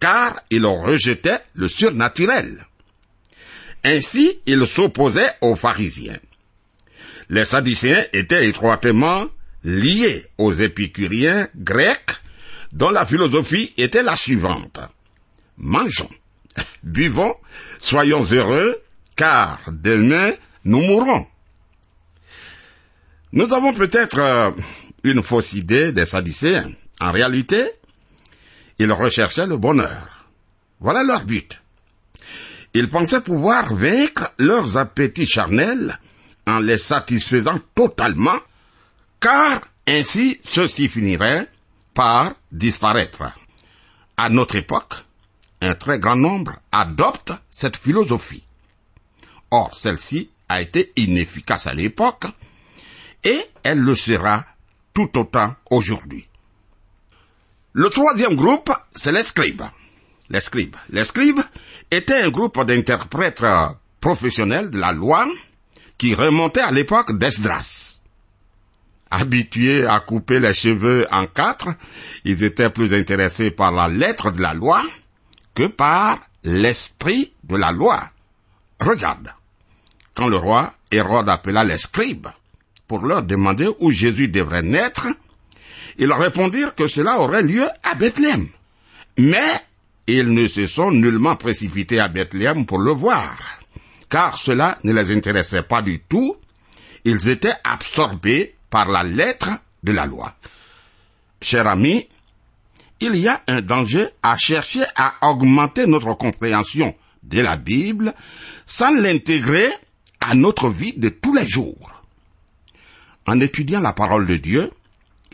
car 0.00 0.40
ils 0.50 0.66
rejetaient 0.66 1.40
le 1.54 1.68
surnaturel. 1.68 2.66
Ainsi, 3.84 4.40
ils 4.46 4.66
s'opposaient 4.66 5.34
aux 5.40 5.54
pharisiens. 5.54 6.18
Les 7.30 7.44
Sadducéens 7.44 8.04
étaient 8.12 8.48
étroitement 8.48 9.26
liés 9.62 10.24
aux 10.38 10.52
épicuriens 10.52 11.48
grecs 11.54 12.16
dont 12.72 12.90
la 12.90 13.06
philosophie 13.06 13.72
était 13.76 14.02
la 14.02 14.16
suivante. 14.16 14.80
Mangeons, 15.56 16.10
buvons, 16.82 17.34
soyons 17.80 18.22
heureux, 18.32 18.76
car 19.16 19.60
demain 19.68 20.32
nous 20.64 20.80
mourrons. 20.80 21.26
Nous 23.32 23.52
avons 23.52 23.74
peut-être 23.74 24.18
euh, 24.18 24.50
une 25.04 25.22
fausse 25.22 25.52
idée 25.52 25.92
des 25.92 26.06
Sadducéens. 26.06 26.72
En 27.00 27.12
réalité, 27.12 27.62
ils 28.78 28.92
recherchaient 28.92 29.46
le 29.46 29.58
bonheur. 29.58 30.24
Voilà 30.80 31.02
leur 31.02 31.24
but. 31.24 31.60
Ils 32.74 32.88
pensaient 32.88 33.20
pouvoir 33.20 33.74
vaincre 33.74 34.32
leurs 34.38 34.76
appétits 34.76 35.26
charnels 35.26 35.98
en 36.46 36.60
les 36.60 36.78
satisfaisant 36.78 37.58
totalement, 37.74 38.38
car 39.20 39.60
ainsi 39.86 40.40
ceux-ci 40.44 40.88
finiraient 40.88 41.48
par 41.92 42.32
disparaître. 42.52 43.24
À 44.16 44.30
notre 44.30 44.56
époque, 44.56 44.94
un 45.60 45.74
très 45.74 45.98
grand 45.98 46.16
nombre 46.16 46.52
adoptent 46.72 47.32
cette 47.50 47.76
philosophie. 47.76 48.44
Or, 49.50 49.74
celle-ci 49.74 50.30
a 50.48 50.62
été 50.62 50.92
inefficace 50.96 51.66
à 51.66 51.74
l'époque, 51.74 52.26
et 53.24 53.40
elle 53.62 53.80
le 53.80 53.94
sera 53.94 54.44
tout 54.94 55.18
autant 55.18 55.54
aujourd'hui. 55.70 56.28
Le 57.72 57.90
troisième 57.90 58.34
groupe, 58.34 58.72
c'est 58.94 59.12
les 59.12 59.22
scribes. 59.22 59.62
Les 60.30 60.40
scribes. 60.40 60.76
Les 60.90 61.04
scribes 61.04 61.40
étaient 61.90 62.22
un 62.22 62.30
groupe 62.30 62.62
d'interprètes 62.64 63.44
professionnels 64.00 64.70
de 64.70 64.78
la 64.78 64.92
loi 64.92 65.26
qui 65.96 66.14
remontait 66.14 66.60
à 66.60 66.70
l'époque 66.70 67.16
d'Esdras. 67.18 68.00
Habitués 69.10 69.86
à 69.86 70.00
couper 70.00 70.38
les 70.38 70.54
cheveux 70.54 71.06
en 71.10 71.26
quatre, 71.26 71.68
ils 72.24 72.44
étaient 72.44 72.70
plus 72.70 72.92
intéressés 72.92 73.50
par 73.50 73.72
la 73.72 73.88
lettre 73.88 74.30
de 74.30 74.42
la 74.42 74.54
loi 74.54 74.82
que 75.54 75.66
par 75.66 76.18
l'esprit 76.44 77.32
de 77.44 77.56
la 77.56 77.72
loi. 77.72 78.10
Regarde, 78.80 79.32
quand 80.14 80.28
le 80.28 80.36
roi 80.36 80.74
Hérode 80.90 81.28
appela 81.28 81.64
les 81.64 81.78
scribes 81.78 82.28
pour 82.88 83.04
leur 83.04 83.22
demander 83.22 83.68
où 83.78 83.92
Jésus 83.92 84.28
devrait 84.28 84.62
naître, 84.62 85.06
ils 85.98 86.12
répondirent 86.12 86.74
que 86.74 86.86
cela 86.86 87.20
aurait 87.20 87.42
lieu 87.42 87.66
à 87.84 87.94
Bethléem. 87.94 88.48
Mais 89.18 89.50
ils 90.06 90.32
ne 90.32 90.48
se 90.48 90.66
sont 90.66 90.90
nullement 90.90 91.36
précipités 91.36 92.00
à 92.00 92.08
Bethléem 92.08 92.64
pour 92.64 92.78
le 92.78 92.92
voir, 92.92 93.36
car 94.08 94.38
cela 94.38 94.78
ne 94.84 94.92
les 94.92 95.14
intéressait 95.14 95.62
pas 95.62 95.82
du 95.82 96.00
tout. 96.00 96.36
Ils 97.04 97.28
étaient 97.28 97.54
absorbés 97.62 98.54
par 98.70 98.88
la 98.88 99.02
lettre 99.02 99.50
de 99.82 99.92
la 99.92 100.06
loi. 100.06 100.34
cher 101.40 101.66
ami, 101.66 102.08
il 103.00 103.16
y 103.16 103.28
a 103.28 103.42
un 103.46 103.60
danger 103.60 104.08
à 104.22 104.36
chercher 104.36 104.82
à 104.96 105.14
augmenter 105.28 105.86
notre 105.86 106.14
compréhension 106.14 106.96
de 107.22 107.40
la 107.40 107.56
Bible 107.56 108.14
sans 108.66 108.90
l'intégrer 108.90 109.68
à 110.20 110.34
notre 110.34 110.68
vie 110.68 110.94
de 110.94 111.08
tous 111.08 111.34
les 111.34 111.48
jours. 111.48 111.97
En 113.28 113.40
étudiant 113.40 113.80
la 113.82 113.92
parole 113.92 114.26
de 114.26 114.36
Dieu, 114.38 114.70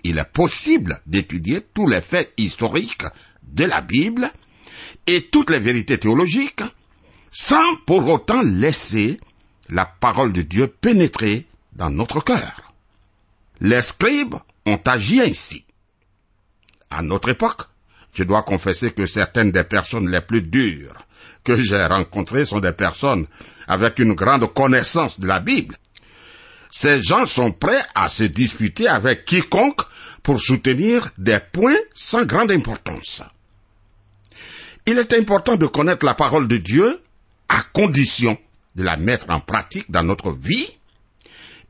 il 0.02 0.18
est 0.18 0.32
possible 0.32 0.98
d'étudier 1.06 1.60
tous 1.74 1.86
les 1.86 2.00
faits 2.00 2.32
historiques 2.36 3.04
de 3.44 3.64
la 3.66 3.82
Bible 3.82 4.28
et 5.06 5.26
toutes 5.26 5.50
les 5.50 5.60
vérités 5.60 5.98
théologiques 5.98 6.64
sans 7.30 7.76
pour 7.86 8.04
autant 8.08 8.42
laisser 8.42 9.20
la 9.68 9.86
parole 9.86 10.32
de 10.32 10.42
Dieu 10.42 10.66
pénétrer 10.66 11.46
dans 11.72 11.90
notre 11.90 12.18
cœur. 12.18 12.74
Les 13.60 13.82
scribes 13.82 14.34
ont 14.66 14.80
agi 14.86 15.20
ainsi. 15.20 15.64
À 16.90 17.00
notre 17.00 17.28
époque, 17.28 17.62
je 18.12 18.24
dois 18.24 18.42
confesser 18.42 18.90
que 18.90 19.06
certaines 19.06 19.52
des 19.52 19.62
personnes 19.62 20.10
les 20.10 20.20
plus 20.20 20.42
dures 20.42 21.06
que 21.44 21.54
j'ai 21.54 21.86
rencontrées 21.86 22.44
sont 22.44 22.58
des 22.58 22.72
personnes 22.72 23.28
avec 23.68 24.00
une 24.00 24.14
grande 24.14 24.52
connaissance 24.52 25.20
de 25.20 25.28
la 25.28 25.38
Bible. 25.38 25.76
Ces 26.76 27.04
gens 27.04 27.24
sont 27.24 27.52
prêts 27.52 27.86
à 27.94 28.08
se 28.08 28.24
disputer 28.24 28.88
avec 28.88 29.26
quiconque 29.26 29.82
pour 30.24 30.40
soutenir 30.40 31.08
des 31.16 31.38
points 31.52 31.78
sans 31.94 32.24
grande 32.24 32.50
importance. 32.50 33.22
Il 34.84 34.98
est 34.98 35.12
important 35.12 35.54
de 35.54 35.68
connaître 35.68 36.04
la 36.04 36.14
parole 36.14 36.48
de 36.48 36.56
Dieu 36.56 37.00
à 37.48 37.62
condition 37.62 38.36
de 38.74 38.82
la 38.82 38.96
mettre 38.96 39.26
en 39.30 39.38
pratique 39.38 39.88
dans 39.88 40.02
notre 40.02 40.32
vie 40.32 40.66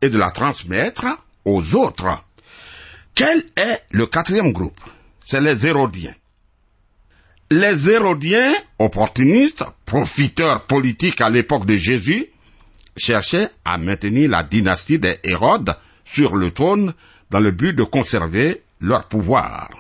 et 0.00 0.08
de 0.08 0.16
la 0.16 0.30
transmettre 0.30 1.04
aux 1.44 1.74
autres. 1.74 2.24
Quel 3.14 3.44
est 3.56 3.82
le 3.90 4.06
quatrième 4.06 4.52
groupe? 4.52 4.80
C'est 5.20 5.42
les 5.42 5.66
Hérodiens. 5.66 6.14
Les 7.50 7.90
Hérodiens, 7.90 8.54
opportunistes, 8.78 9.64
profiteurs 9.84 10.64
politiques 10.64 11.20
à 11.20 11.28
l'époque 11.28 11.66
de 11.66 11.76
Jésus, 11.76 12.30
cherchaient 12.96 13.50
à 13.64 13.78
maintenir 13.78 14.30
la 14.30 14.42
dynastie 14.42 14.98
des 14.98 15.18
Hérodes 15.24 15.76
sur 16.04 16.36
le 16.36 16.50
trône 16.50 16.94
dans 17.30 17.40
le 17.40 17.50
but 17.50 17.72
de 17.72 17.84
conserver 17.84 18.62
leur 18.80 19.08
pouvoir. 19.08 19.70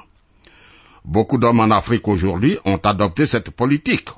Beaucoup 1.04 1.38
d'hommes 1.38 1.60
en 1.60 1.70
Afrique 1.70 2.08
aujourd'hui 2.08 2.58
ont 2.64 2.78
adopté 2.78 3.26
cette 3.26 3.50
politique. 3.50 4.08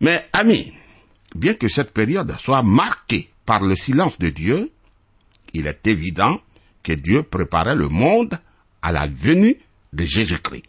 Mais, 0.00 0.28
amis, 0.32 0.72
bien 1.34 1.54
que 1.54 1.68
cette 1.68 1.92
période 1.92 2.34
soit 2.38 2.62
marquée 2.62 3.30
par 3.44 3.62
le 3.62 3.76
silence 3.76 4.18
de 4.18 4.30
Dieu, 4.30 4.70
il 5.52 5.66
est 5.66 5.86
évident 5.86 6.40
que 6.82 6.92
Dieu 6.92 7.22
préparait 7.22 7.74
le 7.74 7.88
monde 7.88 8.38
à 8.82 8.92
la 8.92 9.06
venue 9.06 9.56
de 9.92 10.04
Jésus-Christ. 10.04 10.64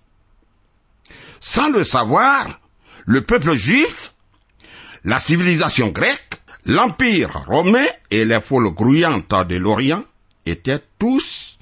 Sans 1.40 1.70
le 1.70 1.84
savoir, 1.84 2.60
le 3.06 3.22
peuple 3.22 3.56
juif, 3.56 4.14
la 5.04 5.20
civilisation 5.20 5.90
grecque, 5.90 6.27
l'empire 6.68 7.46
romain 7.48 7.86
et 8.12 8.26
les 8.26 8.42
foules 8.42 8.74
grouillantes 8.74 9.34
de 9.48 9.56
l'Orient 9.56 10.04
étaient 10.46 10.82
tous 11.00 11.58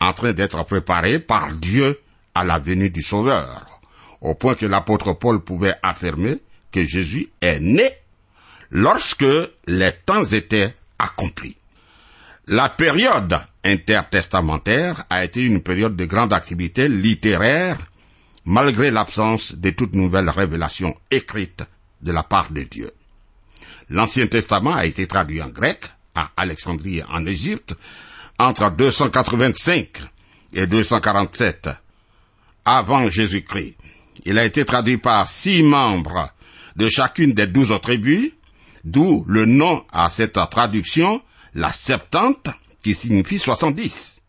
en 0.00 0.12
train 0.12 0.32
d'être 0.32 0.62
préparés 0.64 1.18
par 1.18 1.52
Dieu 1.52 1.98
à 2.34 2.44
la 2.44 2.58
venue 2.58 2.90
du 2.90 3.02
Sauveur, 3.02 3.80
au 4.20 4.34
point 4.34 4.54
que 4.54 4.66
l'apôtre 4.66 5.14
Paul 5.14 5.40
pouvait 5.40 5.74
affirmer 5.82 6.38
que 6.70 6.86
Jésus 6.86 7.30
est 7.40 7.60
né 7.60 7.90
lorsque 8.70 9.24
les 9.66 9.92
temps 10.04 10.24
étaient 10.24 10.74
accomplis. 10.98 11.56
La 12.46 12.68
période 12.68 13.38
intertestamentaire 13.64 15.04
a 15.08 15.24
été 15.24 15.42
une 15.42 15.60
période 15.60 15.96
de 15.96 16.04
grande 16.04 16.32
activité 16.32 16.88
littéraire 16.88 17.78
malgré 18.44 18.90
l'absence 18.90 19.54
de 19.54 19.70
toute 19.70 19.94
nouvelle 19.94 20.28
révélation 20.28 20.94
écrite 21.10 21.64
de 22.02 22.12
la 22.12 22.22
part 22.22 22.50
de 22.50 22.62
Dieu. 22.62 22.90
L'Ancien 23.88 24.26
Testament 24.26 24.74
a 24.74 24.86
été 24.86 25.06
traduit 25.06 25.42
en 25.42 25.48
grec 25.48 25.84
à 26.14 26.30
Alexandrie 26.36 27.02
en 27.08 27.26
Égypte 27.26 27.74
entre 28.38 28.70
285 28.70 29.88
et 30.52 30.66
247 30.66 31.68
avant 32.64 33.08
Jésus-Christ. 33.10 33.76
Il 34.24 34.38
a 34.38 34.44
été 34.44 34.64
traduit 34.64 34.98
par 34.98 35.28
six 35.28 35.62
membres 35.62 36.30
de 36.76 36.88
chacune 36.88 37.32
des 37.32 37.46
douze 37.46 37.74
tribus, 37.82 38.32
d'où 38.84 39.24
le 39.26 39.44
nom 39.44 39.84
à 39.92 40.10
cette 40.10 40.38
traduction, 40.50 41.22
la 41.54 41.72
Septante, 41.72 42.48
qui 42.82 42.94
signifie 42.94 43.38
70. 43.38 44.22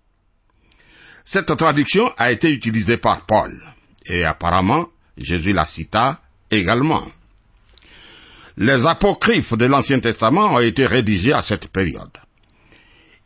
Cette 1.23 1.55
traduction 1.55 2.11
a 2.17 2.31
été 2.31 2.51
utilisée 2.51 2.97
par 2.97 3.25
Paul, 3.25 3.61
et 4.05 4.25
apparemment 4.25 4.87
Jésus 5.17 5.53
la 5.53 5.65
cita 5.65 6.21
également. 6.49 7.03
Les 8.61 8.85
apocryphes 8.85 9.57
de 9.57 9.65
l'Ancien 9.65 9.99
Testament 9.99 10.53
ont 10.53 10.59
été 10.59 10.85
rédigés 10.85 11.33
à 11.33 11.41
cette 11.41 11.69
période. 11.69 12.15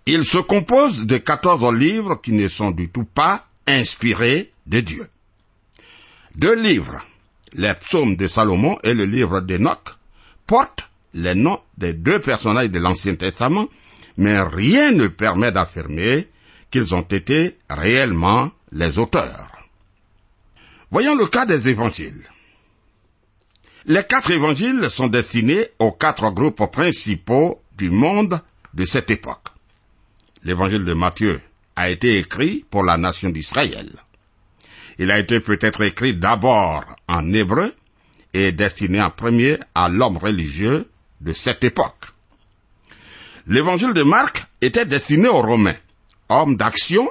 Ils 0.05 0.23
se 0.23 0.37
composent 0.37 1.05
de 1.05 1.17
quatorze 1.17 1.73
livres 1.77 2.21
qui 2.21 2.31
ne 2.31 2.47
sont 2.47 2.71
du 2.71 2.87
tout 2.87 3.03
pas 3.03 3.45
inspirés 3.67 4.53
de 4.65 4.79
Dieu. 4.79 5.05
Deux 6.35 6.55
livres, 6.55 7.01
les 7.51 7.73
psaumes 7.73 8.15
de 8.15 8.27
Salomon 8.27 8.77
et 8.81 8.93
le 8.93 9.03
livre 9.03 9.41
d'Enoch, 9.41 9.97
portent 10.47 10.89
les 11.13 11.35
noms 11.35 11.59
des 11.77 11.91
deux 11.91 12.19
personnages 12.19 12.69
de 12.71 12.79
l'Ancien 12.79 13.15
Testament, 13.15 13.67
mais 14.15 14.41
rien 14.41 14.93
ne 14.93 15.07
permet 15.07 15.51
d'affirmer 15.51 16.29
qu'ils 16.71 16.95
ont 16.95 17.01
été 17.01 17.57
réellement 17.69 18.51
les 18.71 18.97
auteurs. 18.97 19.49
Voyons 20.91 21.15
le 21.15 21.27
cas 21.27 21.45
des 21.45 21.67
évangiles. 21.67 22.23
Les 23.87 24.03
quatre 24.03 24.31
évangiles 24.31 24.89
sont 24.89 25.05
destinés 25.05 25.67
aux 25.77 25.91
quatre 25.91 26.31
groupes 26.31 26.71
principaux 26.71 27.61
du 27.77 27.91
monde 27.91 28.41
de 28.73 28.83
cette 28.83 29.11
époque. 29.11 29.49
L'évangile 30.43 30.83
de 30.85 30.93
Matthieu 30.93 31.39
a 31.75 31.91
été 31.91 32.17
écrit 32.17 32.65
pour 32.71 32.81
la 32.81 32.97
nation 32.97 33.29
d'Israël. 33.29 33.91
Il 34.97 35.11
a 35.11 35.19
été 35.19 35.39
peut-être 35.39 35.81
écrit 35.83 36.15
d'abord 36.15 36.83
en 37.07 37.31
hébreu 37.31 37.75
et 38.33 38.51
destiné 38.53 39.01
en 39.01 39.11
premier 39.11 39.59
à 39.75 39.87
l'homme 39.87 40.17
religieux 40.17 40.89
de 41.21 41.33
cette 41.33 41.63
époque. 41.63 42.05
L'évangile 43.45 43.93
de 43.93 44.01
Marc 44.01 44.47
était 44.61 44.87
destiné 44.87 45.27
aux 45.27 45.43
Romains, 45.43 45.77
hommes 46.29 46.55
d'action 46.55 47.07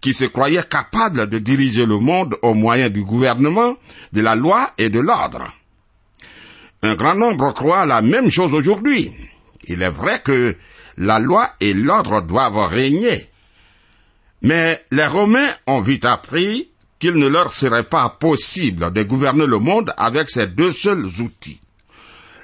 qui 0.00 0.14
se 0.14 0.24
croyaient 0.24 0.66
capables 0.66 1.28
de 1.28 1.38
diriger 1.38 1.84
le 1.84 1.98
monde 1.98 2.36
au 2.40 2.54
moyen 2.54 2.88
du 2.88 3.04
gouvernement, 3.04 3.76
de 4.14 4.22
la 4.22 4.34
loi 4.34 4.72
et 4.78 4.88
de 4.88 4.98
l'ordre. 4.98 5.44
Un 6.82 6.94
grand 6.94 7.14
nombre 7.14 7.52
croit 7.52 7.84
la 7.84 8.00
même 8.00 8.30
chose 8.30 8.54
aujourd'hui. 8.54 9.12
Il 9.64 9.82
est 9.82 9.90
vrai 9.90 10.20
que 10.22 10.56
la 10.96 11.18
loi 11.18 11.50
et 11.60 11.74
l'ordre 11.74 12.22
doivent 12.22 12.68
régner. 12.68 13.30
Mais 14.42 14.84
les 14.90 15.06
Romains 15.06 15.54
ont 15.66 15.82
vite 15.82 16.06
appris 16.06 16.70
qu'il 16.98 17.14
ne 17.14 17.28
leur 17.28 17.52
serait 17.52 17.84
pas 17.84 18.08
possible 18.08 18.92
de 18.92 19.02
gouverner 19.02 19.46
le 19.46 19.58
monde 19.58 19.92
avec 19.96 20.30
ces 20.30 20.46
deux 20.46 20.72
seuls 20.72 21.06
outils. 21.20 21.60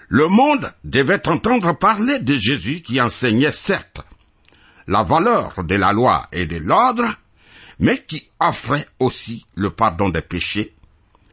Le 0.08 0.28
monde 0.28 0.70
devait 0.84 1.26
entendre 1.28 1.76
parler 1.78 2.18
de 2.18 2.34
Jésus 2.34 2.80
qui 2.82 3.00
enseignait 3.00 3.52
certes 3.52 4.02
la 4.86 5.02
valeur 5.02 5.64
de 5.64 5.74
la 5.74 5.92
loi 5.92 6.26
et 6.30 6.46
de 6.46 6.58
l'ordre, 6.58 7.06
mais 7.80 8.04
qui 8.04 8.30
offrait 8.38 8.86
aussi 9.00 9.46
le 9.54 9.70
pardon 9.70 10.10
des 10.10 10.20
péchés, 10.20 10.74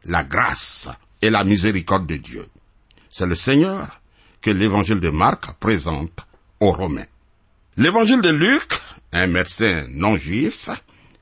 la 0.04 0.24
grâce 0.24 0.88
et 1.22 1.30
la 1.30 1.44
miséricorde 1.44 2.06
de 2.06 2.16
Dieu. 2.16 2.46
C'est 3.16 3.26
le 3.26 3.36
Seigneur 3.36 4.00
que 4.42 4.50
l'évangile 4.50 4.98
de 4.98 5.08
Marc 5.08 5.52
présente 5.60 6.18
aux 6.58 6.72
Romains. 6.72 7.06
L'évangile 7.76 8.20
de 8.20 8.30
Luc, 8.30 8.72
un 9.12 9.28
médecin 9.28 9.86
non 9.90 10.16
juif, 10.16 10.68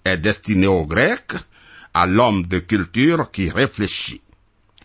est 0.02 0.16
destiné 0.16 0.66
aux 0.66 0.87
Grecs, 0.87 1.35
à 1.92 2.07
l'homme 2.07 2.46
de 2.46 2.61
culture 2.61 3.31
qui 3.31 3.50
réfléchit. 3.50 4.22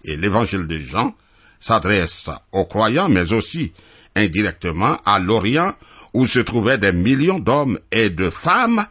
Et 0.03 0.17
l'évangile 0.17 0.67
de 0.67 0.79
Jean 0.79 1.15
s'adresse 1.61 2.29
aux 2.51 2.65
croyants, 2.65 3.07
mais 3.07 3.31
aussi 3.31 3.71
indirectement 4.13 4.97
à 5.05 5.17
l'Orient, 5.17 5.75
où 6.13 6.27
se 6.27 6.39
trouvaient 6.39 6.77
des 6.77 6.91
millions 6.91 7.39
d'hommes 7.39 7.79
et 7.89 8.09
de 8.09 8.29
femmes 8.29 8.85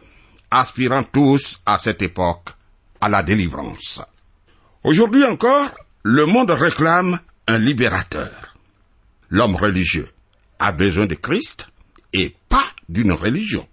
aspirant 0.50 1.02
tous 1.02 1.60
à 1.66 1.76
cette 1.76 2.00
époque 2.00 2.48
à 2.98 3.10
la 3.10 3.22
délivrance. 3.22 4.00
Aujourd'hui 4.84 5.24
encore, 5.24 5.68
le 6.02 6.24
monde 6.24 6.52
réclame 6.52 7.20
un 7.46 7.58
libérateur. 7.58 8.54
L'homme 9.30 9.56
religieux 9.56 10.08
a 10.58 10.72
besoin 10.72 11.06
de 11.06 11.14
Christ 11.14 11.68
et 12.12 12.34
pas 12.48 12.64
d'une 12.88 13.12
religion. 13.12 13.66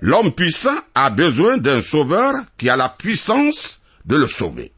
L'homme 0.00 0.32
puissant 0.32 0.76
a 0.94 1.10
besoin 1.10 1.56
d'un 1.56 1.82
sauveur 1.82 2.34
qui 2.58 2.68
a 2.68 2.76
la 2.76 2.88
puissance 2.88 3.80
de 4.04 4.16
le 4.16 4.26
sauver. 4.26 4.72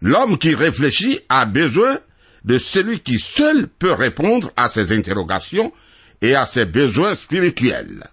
L'homme 0.00 0.38
qui 0.38 0.54
réfléchit 0.54 1.20
a 1.28 1.44
besoin 1.44 1.98
de 2.44 2.58
celui 2.58 3.00
qui 3.00 3.18
seul 3.18 3.68
peut 3.68 3.92
répondre 3.92 4.50
à 4.56 4.68
ses 4.68 4.92
interrogations 4.92 5.72
et 6.20 6.34
à 6.34 6.46
ses 6.46 6.64
besoins 6.64 7.14
spirituels. 7.14 8.04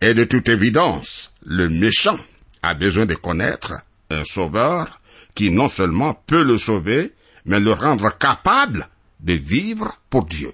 Et 0.00 0.14
de 0.14 0.24
toute 0.24 0.48
évidence, 0.48 1.32
le 1.44 1.68
méchant 1.68 2.18
a 2.62 2.74
besoin 2.74 3.06
de 3.06 3.14
connaître 3.14 3.72
un 4.10 4.24
sauveur 4.24 5.00
qui 5.34 5.50
non 5.50 5.68
seulement 5.68 6.14
peut 6.26 6.42
le 6.42 6.58
sauver, 6.58 7.12
mais 7.46 7.60
le 7.60 7.72
rendre 7.72 8.16
capable 8.18 8.86
de 9.20 9.32
vivre 9.32 9.98
pour 10.10 10.24
Dieu. 10.24 10.52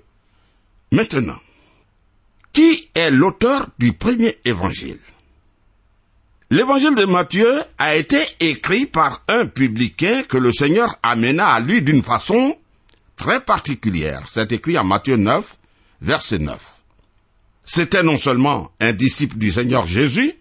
Maintenant, 0.92 1.40
qui 2.52 2.90
est 2.94 3.10
l'auteur 3.10 3.68
du 3.78 3.94
premier 3.94 4.38
évangile? 4.44 4.98
L'évangile 6.50 6.94
de 6.94 7.06
Matthieu 7.06 7.62
a 7.78 7.96
été 7.96 8.22
écrit 8.40 8.84
par 8.84 9.22
un 9.26 9.46
publicain 9.46 10.22
que 10.22 10.36
le 10.36 10.52
Seigneur 10.52 10.98
amena 11.02 11.48
à 11.48 11.60
lui 11.60 11.80
d'une 11.80 12.02
façon 12.02 12.58
très 13.16 13.40
particulière. 13.40 14.24
C'est 14.28 14.52
écrit 14.52 14.78
en 14.78 14.84
Matthieu 14.84 15.16
9, 15.16 15.56
verset 16.02 16.40
9. 16.40 16.60
C'était 17.64 18.02
non 18.02 18.18
seulement 18.18 18.70
un 18.80 18.92
disciple 18.92 19.38
du 19.38 19.50
Seigneur 19.50 19.86
Jésus, 19.86 20.34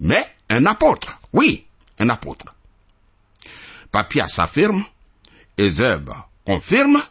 mais 0.00 0.26
un 0.50 0.66
apôtre. 0.66 1.20
Oui, 1.32 1.66
un 2.00 2.08
apôtre. 2.08 2.46
Papias 3.92 4.34
affirme, 4.38 4.84
Ézeb 5.58 6.10
confirme, 6.46 7.02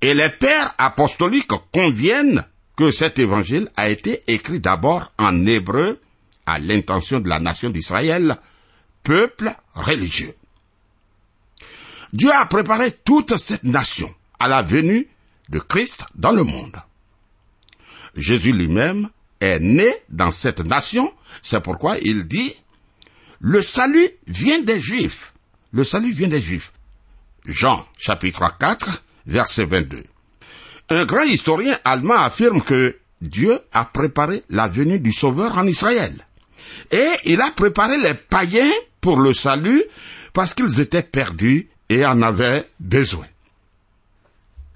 et 0.00 0.14
les 0.14 0.30
pères 0.30 0.74
apostoliques 0.78 1.52
conviennent 1.72 2.44
que 2.76 2.90
cet 2.90 3.18
évangile 3.18 3.70
a 3.76 3.88
été 3.88 4.22
écrit 4.26 4.60
d'abord 4.60 5.12
en 5.18 5.46
hébreu 5.46 6.00
à 6.46 6.58
l'intention 6.58 7.20
de 7.20 7.28
la 7.28 7.40
nation 7.40 7.70
d'Israël, 7.70 8.36
peuple 9.02 9.52
religieux. 9.74 10.34
Dieu 12.12 12.32
a 12.32 12.46
préparé 12.46 12.92
toute 12.92 13.36
cette 13.36 13.64
nation 13.64 14.12
à 14.40 14.48
la 14.48 14.62
venue 14.62 15.08
de 15.50 15.58
Christ 15.58 16.04
dans 16.14 16.32
le 16.32 16.44
monde. 16.44 16.76
Jésus 18.16 18.52
lui-même 18.52 19.10
est 19.40 19.60
né 19.60 19.92
dans 20.08 20.32
cette 20.32 20.60
nation, 20.60 21.12
c'est 21.42 21.60
pourquoi 21.60 21.98
il 21.98 22.26
dit, 22.26 22.54
le 23.40 23.62
salut 23.62 24.08
vient 24.26 24.60
des 24.62 24.80
Juifs. 24.80 25.32
Le 25.70 25.84
salut 25.84 26.12
vient 26.12 26.28
des 26.28 26.40
Juifs. 26.40 26.72
Jean 27.48 27.82
chapitre 27.96 28.56
4, 28.58 29.02
verset 29.26 29.64
22. 29.64 30.04
Un 30.90 31.06
grand 31.06 31.24
historien 31.24 31.78
allemand 31.82 32.20
affirme 32.20 32.60
que 32.62 32.98
Dieu 33.22 33.58
a 33.72 33.86
préparé 33.86 34.44
la 34.50 34.68
venue 34.68 35.00
du 35.00 35.12
Sauveur 35.12 35.56
en 35.56 35.66
Israël. 35.66 36.14
Et 36.90 37.08
il 37.24 37.40
a 37.40 37.50
préparé 37.50 37.96
les 37.98 38.14
païens 38.14 38.70
pour 39.00 39.18
le 39.18 39.32
salut 39.32 39.82
parce 40.34 40.52
qu'ils 40.54 40.80
étaient 40.80 41.02
perdus 41.02 41.68
et 41.88 42.04
en 42.04 42.20
avaient 42.20 42.68
besoin. 42.78 43.26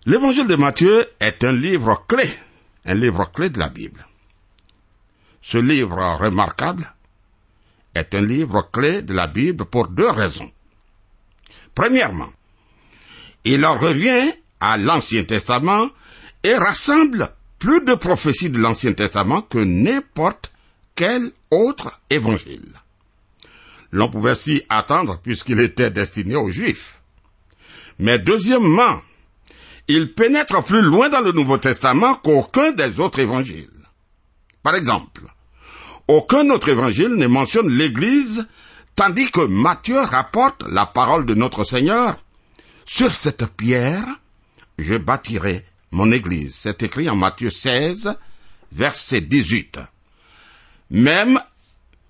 L'évangile 0.06 0.48
de 0.48 0.56
Matthieu 0.56 1.06
est 1.20 1.44
un 1.44 1.52
livre 1.52 2.06
clé, 2.08 2.28
un 2.87 2.94
livre 2.94 3.30
clé 3.30 3.50
de 3.50 3.58
la 3.58 3.68
Bible. 3.68 4.04
Ce 5.42 5.58
livre 5.58 6.16
remarquable 6.18 6.90
est 7.94 8.14
un 8.14 8.22
livre 8.22 8.70
clé 8.72 9.02
de 9.02 9.12
la 9.12 9.26
Bible 9.26 9.66
pour 9.66 9.88
deux 9.88 10.11
raisons. 10.11 10.50
Premièrement, 11.74 12.30
il 13.44 13.64
en 13.66 13.76
revient 13.76 14.33
à 14.61 14.76
l'Ancien 14.76 15.24
Testament 15.24 15.88
et 16.44 16.55
rassemble 16.55 17.31
plus 17.59 17.85
de 17.85 17.94
prophéties 17.94 18.50
de 18.50 18.59
l'Ancien 18.59 18.92
Testament 18.92 19.42
que 19.42 19.59
n'importe 19.59 20.52
quel 20.94 21.31
autre 21.50 22.00
évangile. 22.11 22.68
L'on 23.90 24.09
pouvait 24.09 24.35
s'y 24.35 24.62
attendre 24.68 25.20
puisqu'il 25.22 25.61
était 25.61 25.90
destiné 25.90 26.37
aux 26.37 26.50
Juifs. 26.50 27.00
Mais 27.98 28.18
deuxièmement, 28.18 29.00
il 29.88 30.12
pénètre 30.12 30.62
plus 30.64 30.83
loin 30.83 31.09
dans 31.09 31.20
le 31.20 31.33
Nouveau 31.33 31.59
Testament 31.59 32.14
qu'aucun 32.14 32.72
des 32.72 32.98
autres 33.00 33.18
évangiles. 33.18 33.68
Par 34.62 34.74
exemple, 34.74 35.22
aucun 36.09 36.48
autre 36.50 36.68
évangile 36.68 37.14
ne 37.14 37.26
mentionne 37.26 37.68
l'Église, 37.68 38.46
tandis 38.96 39.31
que 39.31 39.40
Matthieu 39.40 40.00
rapporte 40.00 40.62
la 40.68 40.87
parole 40.87 41.26
de 41.26 41.35
notre 41.35 41.64
Seigneur. 41.64 42.16
Sur 42.86 43.10
cette 43.10 43.46
pierre, 43.56 44.04
je 44.78 44.96
bâtirai 44.96 45.64
mon 45.90 46.10
Église. 46.10 46.54
C'est 46.54 46.82
écrit 46.82 47.08
en 47.08 47.16
Matthieu 47.16 47.50
16, 47.50 48.16
verset 48.72 49.20
18. 49.20 49.80
Même, 50.90 51.40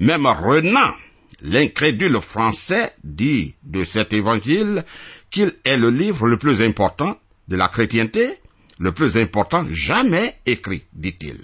même 0.00 0.26
Renan, 0.26 0.94
l'incrédule 1.42 2.20
français, 2.20 2.94
dit 3.04 3.54
de 3.62 3.84
cet 3.84 4.12
évangile 4.12 4.84
qu'il 5.30 5.54
est 5.64 5.76
le 5.76 5.90
livre 5.90 6.26
le 6.26 6.36
plus 6.36 6.62
important 6.62 7.18
de 7.48 7.56
la 7.56 7.68
chrétienté, 7.68 8.38
le 8.78 8.92
plus 8.92 9.16
important 9.16 9.66
jamais 9.70 10.38
écrit, 10.46 10.84
dit-il. 10.92 11.38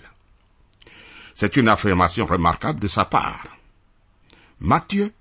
C'est 1.35 1.57
une 1.57 1.69
affirmation 1.69 2.27
remarquable 2.27 2.81
de 2.81 2.89
sa 2.89 3.05
part. 3.05 3.45
Matthieu, 4.61 5.13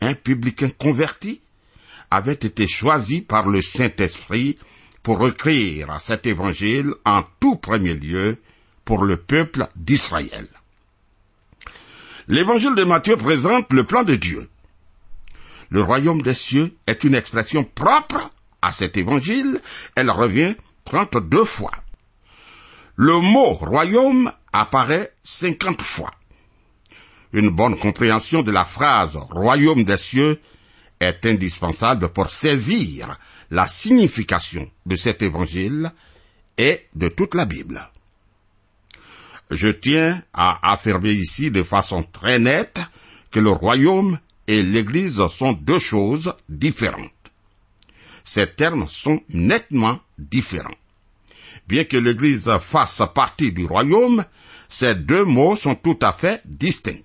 un 0.00 0.14
publicain 0.14 0.70
converti, 0.70 1.40
avait 2.10 2.32
été 2.32 2.66
choisi 2.66 3.20
par 3.20 3.48
le 3.48 3.62
Saint-Esprit 3.62 4.58
pour 5.02 5.26
écrire 5.26 6.00
cet 6.00 6.26
évangile 6.26 6.92
en 7.04 7.22
tout 7.40 7.56
premier 7.56 7.94
lieu 7.94 8.38
pour 8.84 9.04
le 9.04 9.16
peuple 9.16 9.68
d'Israël. 9.76 10.48
L'évangile 12.26 12.74
de 12.74 12.84
Matthieu 12.84 13.16
présente 13.16 13.72
le 13.72 13.84
plan 13.84 14.02
de 14.02 14.14
Dieu. 14.14 14.48
Le 15.70 15.82
royaume 15.82 16.22
des 16.22 16.34
cieux 16.34 16.76
est 16.86 17.04
une 17.04 17.14
expression 17.14 17.64
propre 17.64 18.30
à 18.62 18.72
cet 18.72 18.96
évangile. 18.96 19.60
Elle 19.94 20.10
revient 20.10 20.54
32 20.84 21.44
fois. 21.44 21.72
Le 22.96 23.18
mot 23.20 23.54
royaume 23.54 24.32
apparaît 24.52 25.12
50 25.24 25.82
fois. 25.82 26.10
Une 27.32 27.50
bonne 27.50 27.78
compréhension 27.78 28.42
de 28.42 28.50
la 28.50 28.64
phrase 28.64 29.16
royaume 29.30 29.84
des 29.84 29.98
cieux 29.98 30.40
est 31.00 31.26
indispensable 31.26 32.08
pour 32.08 32.30
saisir 32.30 33.18
la 33.50 33.66
signification 33.66 34.70
de 34.86 34.96
cet 34.96 35.22
évangile 35.22 35.92
et 36.56 36.86
de 36.94 37.08
toute 37.08 37.34
la 37.34 37.44
Bible 37.44 37.88
je 39.50 39.68
tiens 39.68 40.22
à 40.32 40.72
affirmer 40.72 41.12
ici 41.12 41.50
de 41.50 41.62
façon 41.62 42.02
très 42.02 42.38
nette 42.38 42.80
que 43.30 43.40
le 43.40 43.50
royaume 43.50 44.18
et 44.46 44.62
l'Église 44.62 45.26
sont 45.28 45.52
deux 45.52 45.78
choses 45.78 46.34
différentes. 46.48 47.10
Ces 48.24 48.46
termes 48.46 48.88
sont 48.88 49.22
nettement 49.28 50.00
différents. 50.18 50.74
Bien 51.66 51.84
que 51.84 51.96
l'Église 51.96 52.50
fasse 52.60 53.02
partie 53.14 53.52
du 53.52 53.64
royaume, 53.66 54.24
ces 54.68 54.94
deux 54.94 55.24
mots 55.24 55.56
sont 55.56 55.74
tout 55.74 55.98
à 56.02 56.12
fait 56.12 56.42
distincts. 56.44 57.02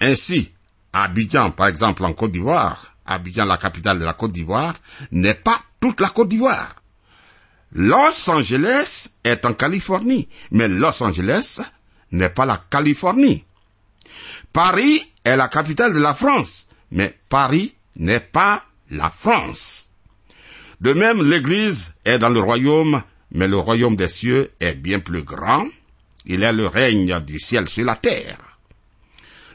Ainsi, 0.00 0.50
Abidjan, 1.04 1.50
par 1.50 1.66
exemple, 1.68 2.04
en 2.04 2.14
Côte 2.14 2.32
d'Ivoire, 2.32 2.94
Abidjan, 3.04 3.44
la 3.44 3.58
capitale 3.58 3.98
de 3.98 4.04
la 4.04 4.14
Côte 4.14 4.32
d'Ivoire, 4.32 4.74
n'est 5.12 5.34
pas 5.34 5.60
toute 5.78 6.00
la 6.00 6.08
Côte 6.08 6.30
d'Ivoire. 6.30 6.74
Los 7.72 8.30
Angeles 8.30 9.10
est 9.22 9.44
en 9.44 9.52
Californie, 9.52 10.28
mais 10.52 10.68
Los 10.68 11.02
Angeles 11.02 11.60
n'est 12.12 12.30
pas 12.30 12.46
la 12.46 12.56
Californie. 12.70 13.44
Paris 14.54 15.02
est 15.22 15.36
la 15.36 15.48
capitale 15.48 15.92
de 15.92 15.98
la 15.98 16.14
France, 16.14 16.66
mais 16.90 17.18
Paris 17.28 17.74
n'est 17.96 18.20
pas 18.20 18.64
la 18.90 19.10
France. 19.10 19.90
De 20.80 20.94
même, 20.94 21.28
l'Église 21.28 21.94
est 22.06 22.18
dans 22.18 22.30
le 22.30 22.40
royaume, 22.40 23.02
mais 23.32 23.48
le 23.48 23.58
royaume 23.58 23.96
des 23.96 24.08
cieux 24.08 24.50
est 24.60 24.74
bien 24.74 25.00
plus 25.00 25.24
grand. 25.24 25.66
Il 26.24 26.42
est 26.42 26.52
le 26.54 26.66
règne 26.66 27.20
du 27.20 27.38
ciel 27.38 27.68
sur 27.68 27.84
la 27.84 27.96
terre. 27.96 28.45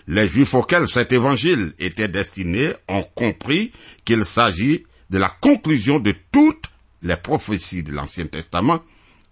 Les 0.08 0.28
Juifs 0.28 0.54
auxquels 0.54 0.88
cet 0.88 1.12
évangile 1.12 1.74
était 1.80 2.08
destiné 2.08 2.74
ont 2.88 3.04
compris 3.04 3.72
qu'il 4.06 4.26
s'agit 4.26 4.86
de 5.10 5.18
la 5.18 5.30
conclusion 5.30 6.00
de 6.00 6.14
toute 6.32 6.66
les 7.02 7.18
prophéties 7.18 7.84
de 7.84 7.92
l'Ancien 7.92 8.28
Testament 8.28 8.82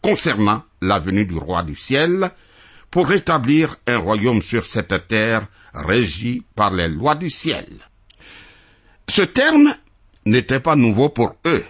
concernant 0.02 0.64
la 0.82 1.00
venue 1.00 1.26
du 1.26 1.38
roi 1.38 1.64
du 1.64 1.76
ciel 1.76 2.32
pour 2.92 3.08
rétablir 3.08 3.78
un 3.88 3.98
royaume 3.98 4.42
sur 4.42 4.66
cette 4.66 5.08
terre 5.08 5.48
régi 5.74 6.44
par 6.56 6.74
les 6.74 6.88
lois 6.88 7.16
du 7.16 7.30
ciel. 7.30 7.68
Ce 9.08 9.22
terme 9.22 9.74
n'était 10.26 10.60
pas 10.60 10.76
nouveau 10.76 11.10
pour 11.10 11.36
eux. 11.46 11.64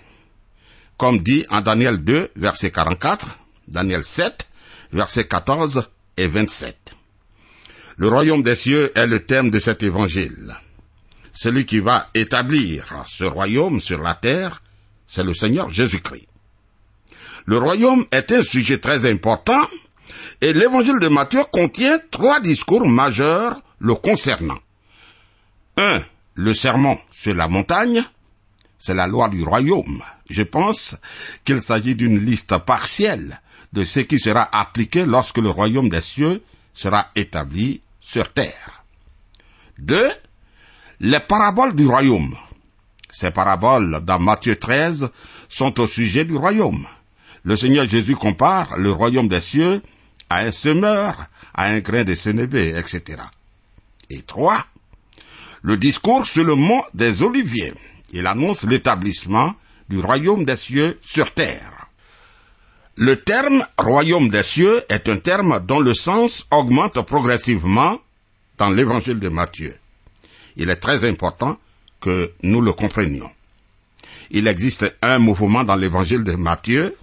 Comme 0.97 1.19
dit 1.19 1.45
en 1.49 1.61
Daniel 1.61 1.97
2, 1.97 2.31
verset 2.35 2.71
44, 2.71 3.27
Daniel 3.67 4.03
7, 4.03 4.47
verset 4.91 5.25
14 5.25 5.89
et 6.17 6.27
27. 6.27 6.98
Le 7.99 8.07
royaume 8.07 8.43
des 8.43 8.55
cieux 8.55 8.97
est 8.97 9.07
le 9.07 9.25
terme 9.25 9.49
de 9.49 9.59
cet 9.59 9.83
évangile. 9.83 10.55
Celui 11.33 11.65
qui 11.65 11.79
va 11.79 12.07
établir 12.15 13.03
ce 13.09 13.25
royaume 13.25 13.81
sur 13.81 14.01
la 14.01 14.15
terre 14.15 14.63
c'est 15.05 15.23
le 15.23 15.33
Seigneur 15.33 15.69
Jésus-Christ. 15.69 16.29
Le 17.45 17.57
royaume 17.57 18.05
est 18.11 18.31
un 18.31 18.41
sujet 18.41 18.77
très 18.77 19.05
important 19.11 19.67
et 20.39 20.53
l'évangile 20.53 20.99
de 21.01 21.09
Matthieu 21.09 21.43
contient 21.51 21.99
trois 22.09 22.39
discours 22.39 22.87
majeurs 22.87 23.61
le 23.79 23.95
concernant. 23.95 24.59
Un, 25.75 26.01
le 26.35 26.53
sermon 26.53 26.97
sur 27.11 27.35
la 27.35 27.49
montagne, 27.49 28.01
c'est 28.77 28.93
la 28.93 29.07
loi 29.07 29.27
du 29.27 29.43
royaume. 29.43 30.01
Je 30.29 30.43
pense 30.43 30.95
qu'il 31.43 31.59
s'agit 31.59 31.95
d'une 31.95 32.23
liste 32.23 32.57
partielle 32.59 33.41
de 33.73 33.83
ce 33.83 33.99
qui 33.99 34.19
sera 34.19 34.47
appliqué 34.57 35.05
lorsque 35.05 35.39
le 35.39 35.49
royaume 35.49 35.89
des 35.89 35.99
cieux 35.99 36.41
sera 36.73 37.09
établi 37.17 37.81
sur 38.11 38.33
terre. 38.33 38.83
Deux, 39.77 40.09
les 40.99 41.19
paraboles 41.19 41.75
du 41.75 41.85
royaume. 41.85 42.35
Ces 43.11 43.29
paraboles 43.29 44.01
dans 44.03 44.17
Matthieu 44.17 44.55
13 44.55 45.09
sont 45.47 45.79
au 45.79 45.85
sujet 45.85 46.25
du 46.25 46.35
royaume. 46.35 46.87
Le 47.43 47.55
Seigneur 47.55 47.85
Jésus 47.85 48.15
compare 48.15 48.79
le 48.79 48.91
royaume 48.91 49.27
des 49.27 49.41
cieux 49.41 49.83
à 50.29 50.39
un 50.39 50.51
semeur, 50.51 51.27
à 51.53 51.65
un 51.65 51.79
grain 51.81 52.03
de 52.03 52.15
sénévé, 52.15 52.75
etc. 52.75 53.21
Et 54.09 54.23
trois, 54.23 54.65
le 55.61 55.77
discours 55.77 56.25
sur 56.25 56.43
le 56.43 56.55
mont 56.55 56.83
des 56.95 57.21
Oliviers. 57.21 57.73
Il 58.11 58.25
annonce 58.25 58.63
l'établissement 58.63 59.53
du 59.87 59.99
royaume 59.99 60.45
des 60.45 60.55
cieux 60.55 60.99
sur 61.03 61.31
terre. 61.33 61.78
Le 63.01 63.15
terme 63.15 63.65
royaume 63.77 64.27
des 64.27 64.43
cieux 64.43 64.83
est 64.89 65.07
un 65.07 65.15
terme 65.19 65.63
dont 65.65 65.79
le 65.79 65.93
sens 65.93 66.45
augmente 66.51 67.01
progressivement 67.03 67.97
dans 68.57 68.69
l'évangile 68.69 69.21
de 69.21 69.29
Matthieu. 69.29 69.73
Il 70.57 70.69
est 70.69 70.75
très 70.75 71.09
important 71.09 71.57
que 72.01 72.33
nous 72.43 72.59
le 72.59 72.73
comprenions. 72.73 73.31
Il 74.31 74.47
existe 74.47 74.97
un 75.01 75.17
mouvement 75.17 75.63
dans 75.63 75.77
l'évangile 75.77 76.25
de 76.25 76.33
Matthieu, 76.33 76.97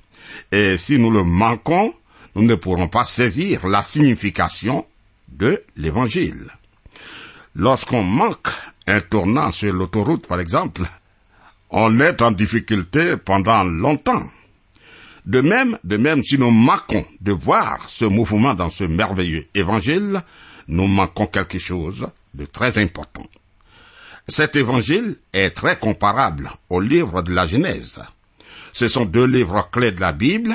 et 0.53 0.77
si 0.77 0.99
nous 0.99 1.11
le 1.11 1.25
manquons, 1.25 1.95
nous 2.35 2.43
ne 2.43 2.57
pourrons 2.57 2.89
pas 2.89 3.07
saisir 3.07 3.67
la 3.67 3.83
signification 3.83 4.85
de 5.29 5.63
l'évangile. 5.77 6.51
Lorsqu'on 7.55 8.03
manque 8.03 8.49
un 8.87 9.01
tournant 9.01 9.51
sur 9.51 9.73
l'autoroute, 9.73 10.27
par 10.27 10.41
exemple, 10.41 10.83
on 11.71 12.01
est 12.01 12.21
en 12.21 12.33
difficulté 12.33 13.17
pendant 13.17 13.65
longtemps. 13.65 14.31
De 15.27 15.41
même, 15.41 15.77
de 15.83 15.97
même, 15.97 16.23
si 16.23 16.39
nous 16.39 16.53
manquons 16.53 17.05
de 17.21 17.33
voir 17.33 17.89
ce 17.89 18.05
mouvement 18.05 18.55
dans 18.55 18.71
ce 18.71 18.85
merveilleux 18.85 19.47
évangile, 19.55 20.23
nous 20.69 20.87
manquons 20.87 21.27
quelque 21.27 21.59
chose 21.59 22.07
de 22.35 22.45
très 22.45 22.79
important. 22.79 23.27
Cet 24.29 24.55
évangile 24.55 25.17
est 25.33 25.51
très 25.51 25.79
comparable 25.79 26.51
au 26.71 26.81
livre 26.81 27.23
de 27.23 27.33
la 27.33 27.47
Genèse. 27.47 28.01
Ce 28.73 28.87
sont 28.87 29.05
deux 29.05 29.27
livres 29.27 29.69
clés 29.73 29.91
de 29.91 30.01
la 30.01 30.13
Bible 30.13 30.55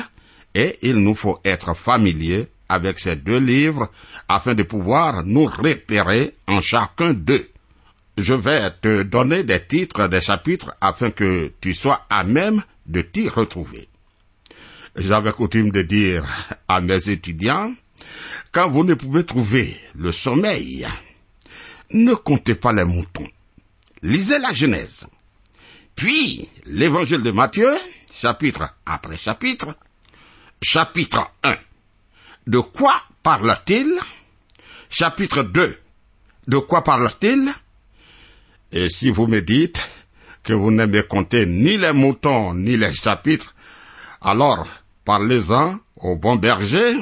et 0.54 0.78
il 0.80 0.96
nous 0.96 1.14
faut 1.14 1.40
être 1.44 1.74
familiers 1.74 2.48
avec 2.68 2.98
ces 2.98 3.16
deux 3.16 3.40
livres 3.40 3.90
afin 4.28 4.54
de 4.54 4.62
pouvoir 4.62 5.22
nous 5.24 5.44
repérer 5.44 6.34
en 6.46 6.62
chacun 6.62 7.12
d'eux. 7.12 7.48
Je 8.16 8.34
vais 8.34 8.70
te 8.70 9.02
donner 9.02 9.42
des 9.42 9.60
titres 9.60 10.08
des 10.08 10.20
chapitres 10.22 10.74
afin 10.80 11.10
que 11.10 11.52
tu 11.60 11.74
sois 11.74 12.06
à 12.08 12.24
même 12.24 12.62
de 12.86 13.02
t'y 13.02 13.28
retrouver. 13.28 13.88
J'avais 14.94 15.32
coutume 15.32 15.70
de 15.70 15.82
dire 15.82 16.26
à 16.68 16.80
mes 16.82 17.08
étudiants, 17.08 17.74
quand 18.52 18.68
vous 18.68 18.84
ne 18.84 18.94
pouvez 18.94 19.24
trouver 19.24 19.74
le 19.94 20.12
sommeil, 20.12 20.86
ne 21.92 22.14
comptez 22.14 22.54
pas 22.54 22.72
les 22.72 22.84
moutons. 22.84 23.28
Lisez 24.02 24.38
la 24.38 24.52
Genèse. 24.52 25.06
Puis, 25.96 26.48
l'évangile 26.66 27.22
de 27.22 27.30
Matthieu, 27.30 27.74
chapitre 28.12 28.74
après 28.84 29.16
chapitre, 29.16 29.74
chapitre 30.60 31.30
1. 31.42 31.56
De 32.46 32.58
quoi 32.58 32.94
parle-t-il? 33.22 33.98
Chapitre 34.90 35.42
2. 35.42 35.78
De 36.48 36.58
quoi 36.58 36.84
parle-t-il? 36.84 37.50
Et 38.72 38.90
si 38.90 39.10
vous 39.10 39.26
me 39.26 39.40
dites 39.40 39.80
que 40.42 40.52
vous 40.52 40.70
n'aimez 40.70 41.04
compter 41.04 41.46
ni 41.46 41.78
les 41.78 41.92
moutons 41.92 42.52
ni 42.52 42.76
les 42.76 42.92
chapitres, 42.92 43.54
alors 44.20 44.66
parlez-en 45.04 45.78
au 45.96 46.16
bon 46.16 46.36
berger. 46.36 46.96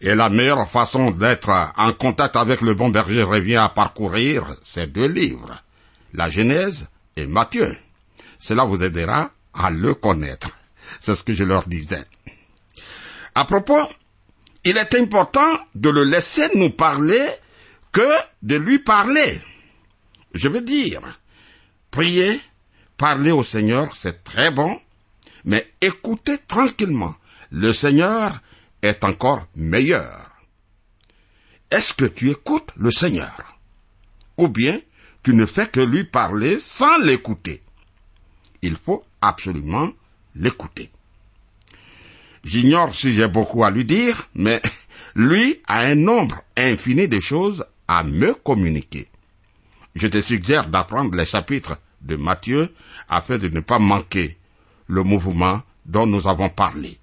Et 0.00 0.14
la 0.14 0.30
meilleure 0.30 0.68
façon 0.68 1.10
d'être 1.10 1.50
en 1.76 1.92
contact 1.92 2.36
avec 2.36 2.62
le 2.62 2.74
bon 2.74 2.88
berger 2.88 3.22
revient 3.22 3.56
à 3.56 3.68
parcourir 3.68 4.46
ces 4.62 4.86
deux 4.86 5.06
livres, 5.06 5.62
la 6.14 6.30
Genèse 6.30 6.88
et 7.16 7.26
Matthieu. 7.26 7.76
Cela 8.38 8.64
vous 8.64 8.82
aidera 8.82 9.30
à 9.52 9.70
le 9.70 9.94
connaître. 9.94 10.50
C'est 11.00 11.14
ce 11.14 11.22
que 11.22 11.34
je 11.34 11.44
leur 11.44 11.68
disais. 11.68 12.04
À 13.34 13.44
propos, 13.44 13.80
il 14.64 14.78
est 14.78 14.94
important 14.94 15.58
de 15.74 15.90
le 15.90 16.04
laisser 16.04 16.48
nous 16.54 16.70
parler 16.70 17.24
que 17.92 18.08
de 18.42 18.56
lui 18.56 18.78
parler. 18.78 19.40
Je 20.32 20.48
veux 20.48 20.62
dire, 20.62 21.00
prier, 21.90 22.40
parler 22.96 23.32
au 23.32 23.42
Seigneur, 23.42 23.94
c'est 23.94 24.24
très 24.24 24.50
bon, 24.50 24.78
mais 25.44 25.70
écouter 25.80 26.38
tranquillement. 26.46 27.14
Le 27.50 27.72
Seigneur 27.72 28.40
est 28.82 29.04
encore 29.04 29.46
meilleur. 29.54 30.30
Est-ce 31.70 31.94
que 31.94 32.04
tu 32.04 32.30
écoutes 32.30 32.70
le 32.76 32.90
Seigneur? 32.90 33.58
Ou 34.36 34.48
bien 34.48 34.80
tu 35.22 35.34
ne 35.34 35.46
fais 35.46 35.68
que 35.68 35.80
lui 35.80 36.04
parler 36.04 36.58
sans 36.58 36.98
l'écouter? 36.98 37.62
Il 38.62 38.76
faut 38.76 39.04
absolument 39.20 39.90
l'écouter. 40.34 40.90
J'ignore 42.44 42.94
si 42.94 43.12
j'ai 43.12 43.28
beaucoup 43.28 43.64
à 43.64 43.70
lui 43.70 43.84
dire, 43.84 44.28
mais 44.34 44.62
lui 45.14 45.60
a 45.66 45.80
un 45.80 45.94
nombre 45.94 46.42
infini 46.56 47.08
de 47.08 47.20
choses 47.20 47.64
à 47.86 48.02
me 48.02 48.34
communiquer. 48.34 49.08
Je 49.94 50.06
te 50.06 50.20
suggère 50.20 50.68
d'apprendre 50.68 51.16
les 51.16 51.26
chapitres 51.26 51.78
de 52.00 52.16
Matthieu 52.16 52.72
afin 53.08 53.36
de 53.38 53.48
ne 53.48 53.60
pas 53.60 53.78
manquer 53.78 54.38
le 54.90 55.02
mouvement 55.02 55.62
dont 55.86 56.06
nous 56.06 56.28
avons 56.28 56.48
parlé. 56.48 56.98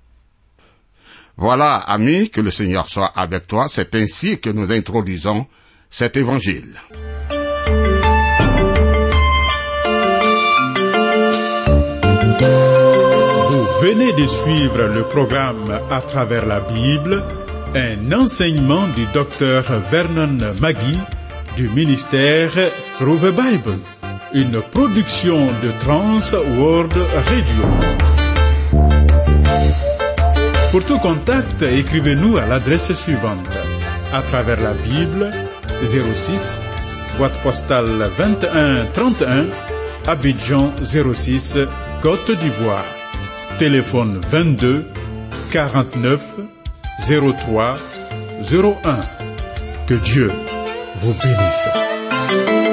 Voilà, 1.38 1.76
amis, 1.76 2.30
que 2.30 2.42
le 2.42 2.52
Seigneur 2.52 2.88
soit 2.88 3.12
avec 3.16 3.48
toi. 3.48 3.68
C'est 3.70 3.96
ainsi 3.96 4.40
que 4.40 4.50
nous 4.50 4.72
introduisons 4.72 5.48
cet 5.90 6.18
évangile. 6.18 6.80
Vous 13.50 13.66
venez 13.82 14.12
de 14.14 14.28
suivre 14.28 14.84
le 14.84 15.04
programme 15.04 15.80
À 15.90 16.02
travers 16.02 16.46
la 16.46 16.60
Bible, 16.60 17.24
un 17.76 18.12
enseignement 18.12 18.88
du 18.96 19.06
docteur 19.14 19.64
Vernon 19.92 20.38
Magui 20.60 21.00
du 21.56 21.70
ministère 21.70 22.54
Through 22.98 23.20
the 23.20 23.32
Bible, 23.32 23.78
une 24.34 24.62
production 24.62 25.48
de 25.64 25.72
Trans 25.84 26.38
World 26.58 26.94
Radio. 27.26 27.66
Pour 30.72 30.84
tout 30.84 31.00
contact, 31.00 31.62
écrivez-nous 31.64 32.38
à 32.38 32.46
l'adresse 32.46 32.92
suivante. 32.94 33.48
À 34.14 34.22
travers 34.22 34.60
la 34.62 34.74
Bible, 34.74 35.32
06, 35.86 36.60
boîte 37.18 37.38
postale 37.42 38.10
2131, 38.18 39.46
Abidjan 40.08 40.74
06, 40.82 41.60
Côte 42.02 42.32
d'Ivoire. 42.32 42.86
Téléphone 43.58 44.22
22 44.30 44.86
49 45.52 46.22
03 47.08 47.76
01. 48.52 48.76
Que 49.88 49.96
Dieu 49.96 50.32
vous 50.98 51.14
bénisse. 51.24 52.67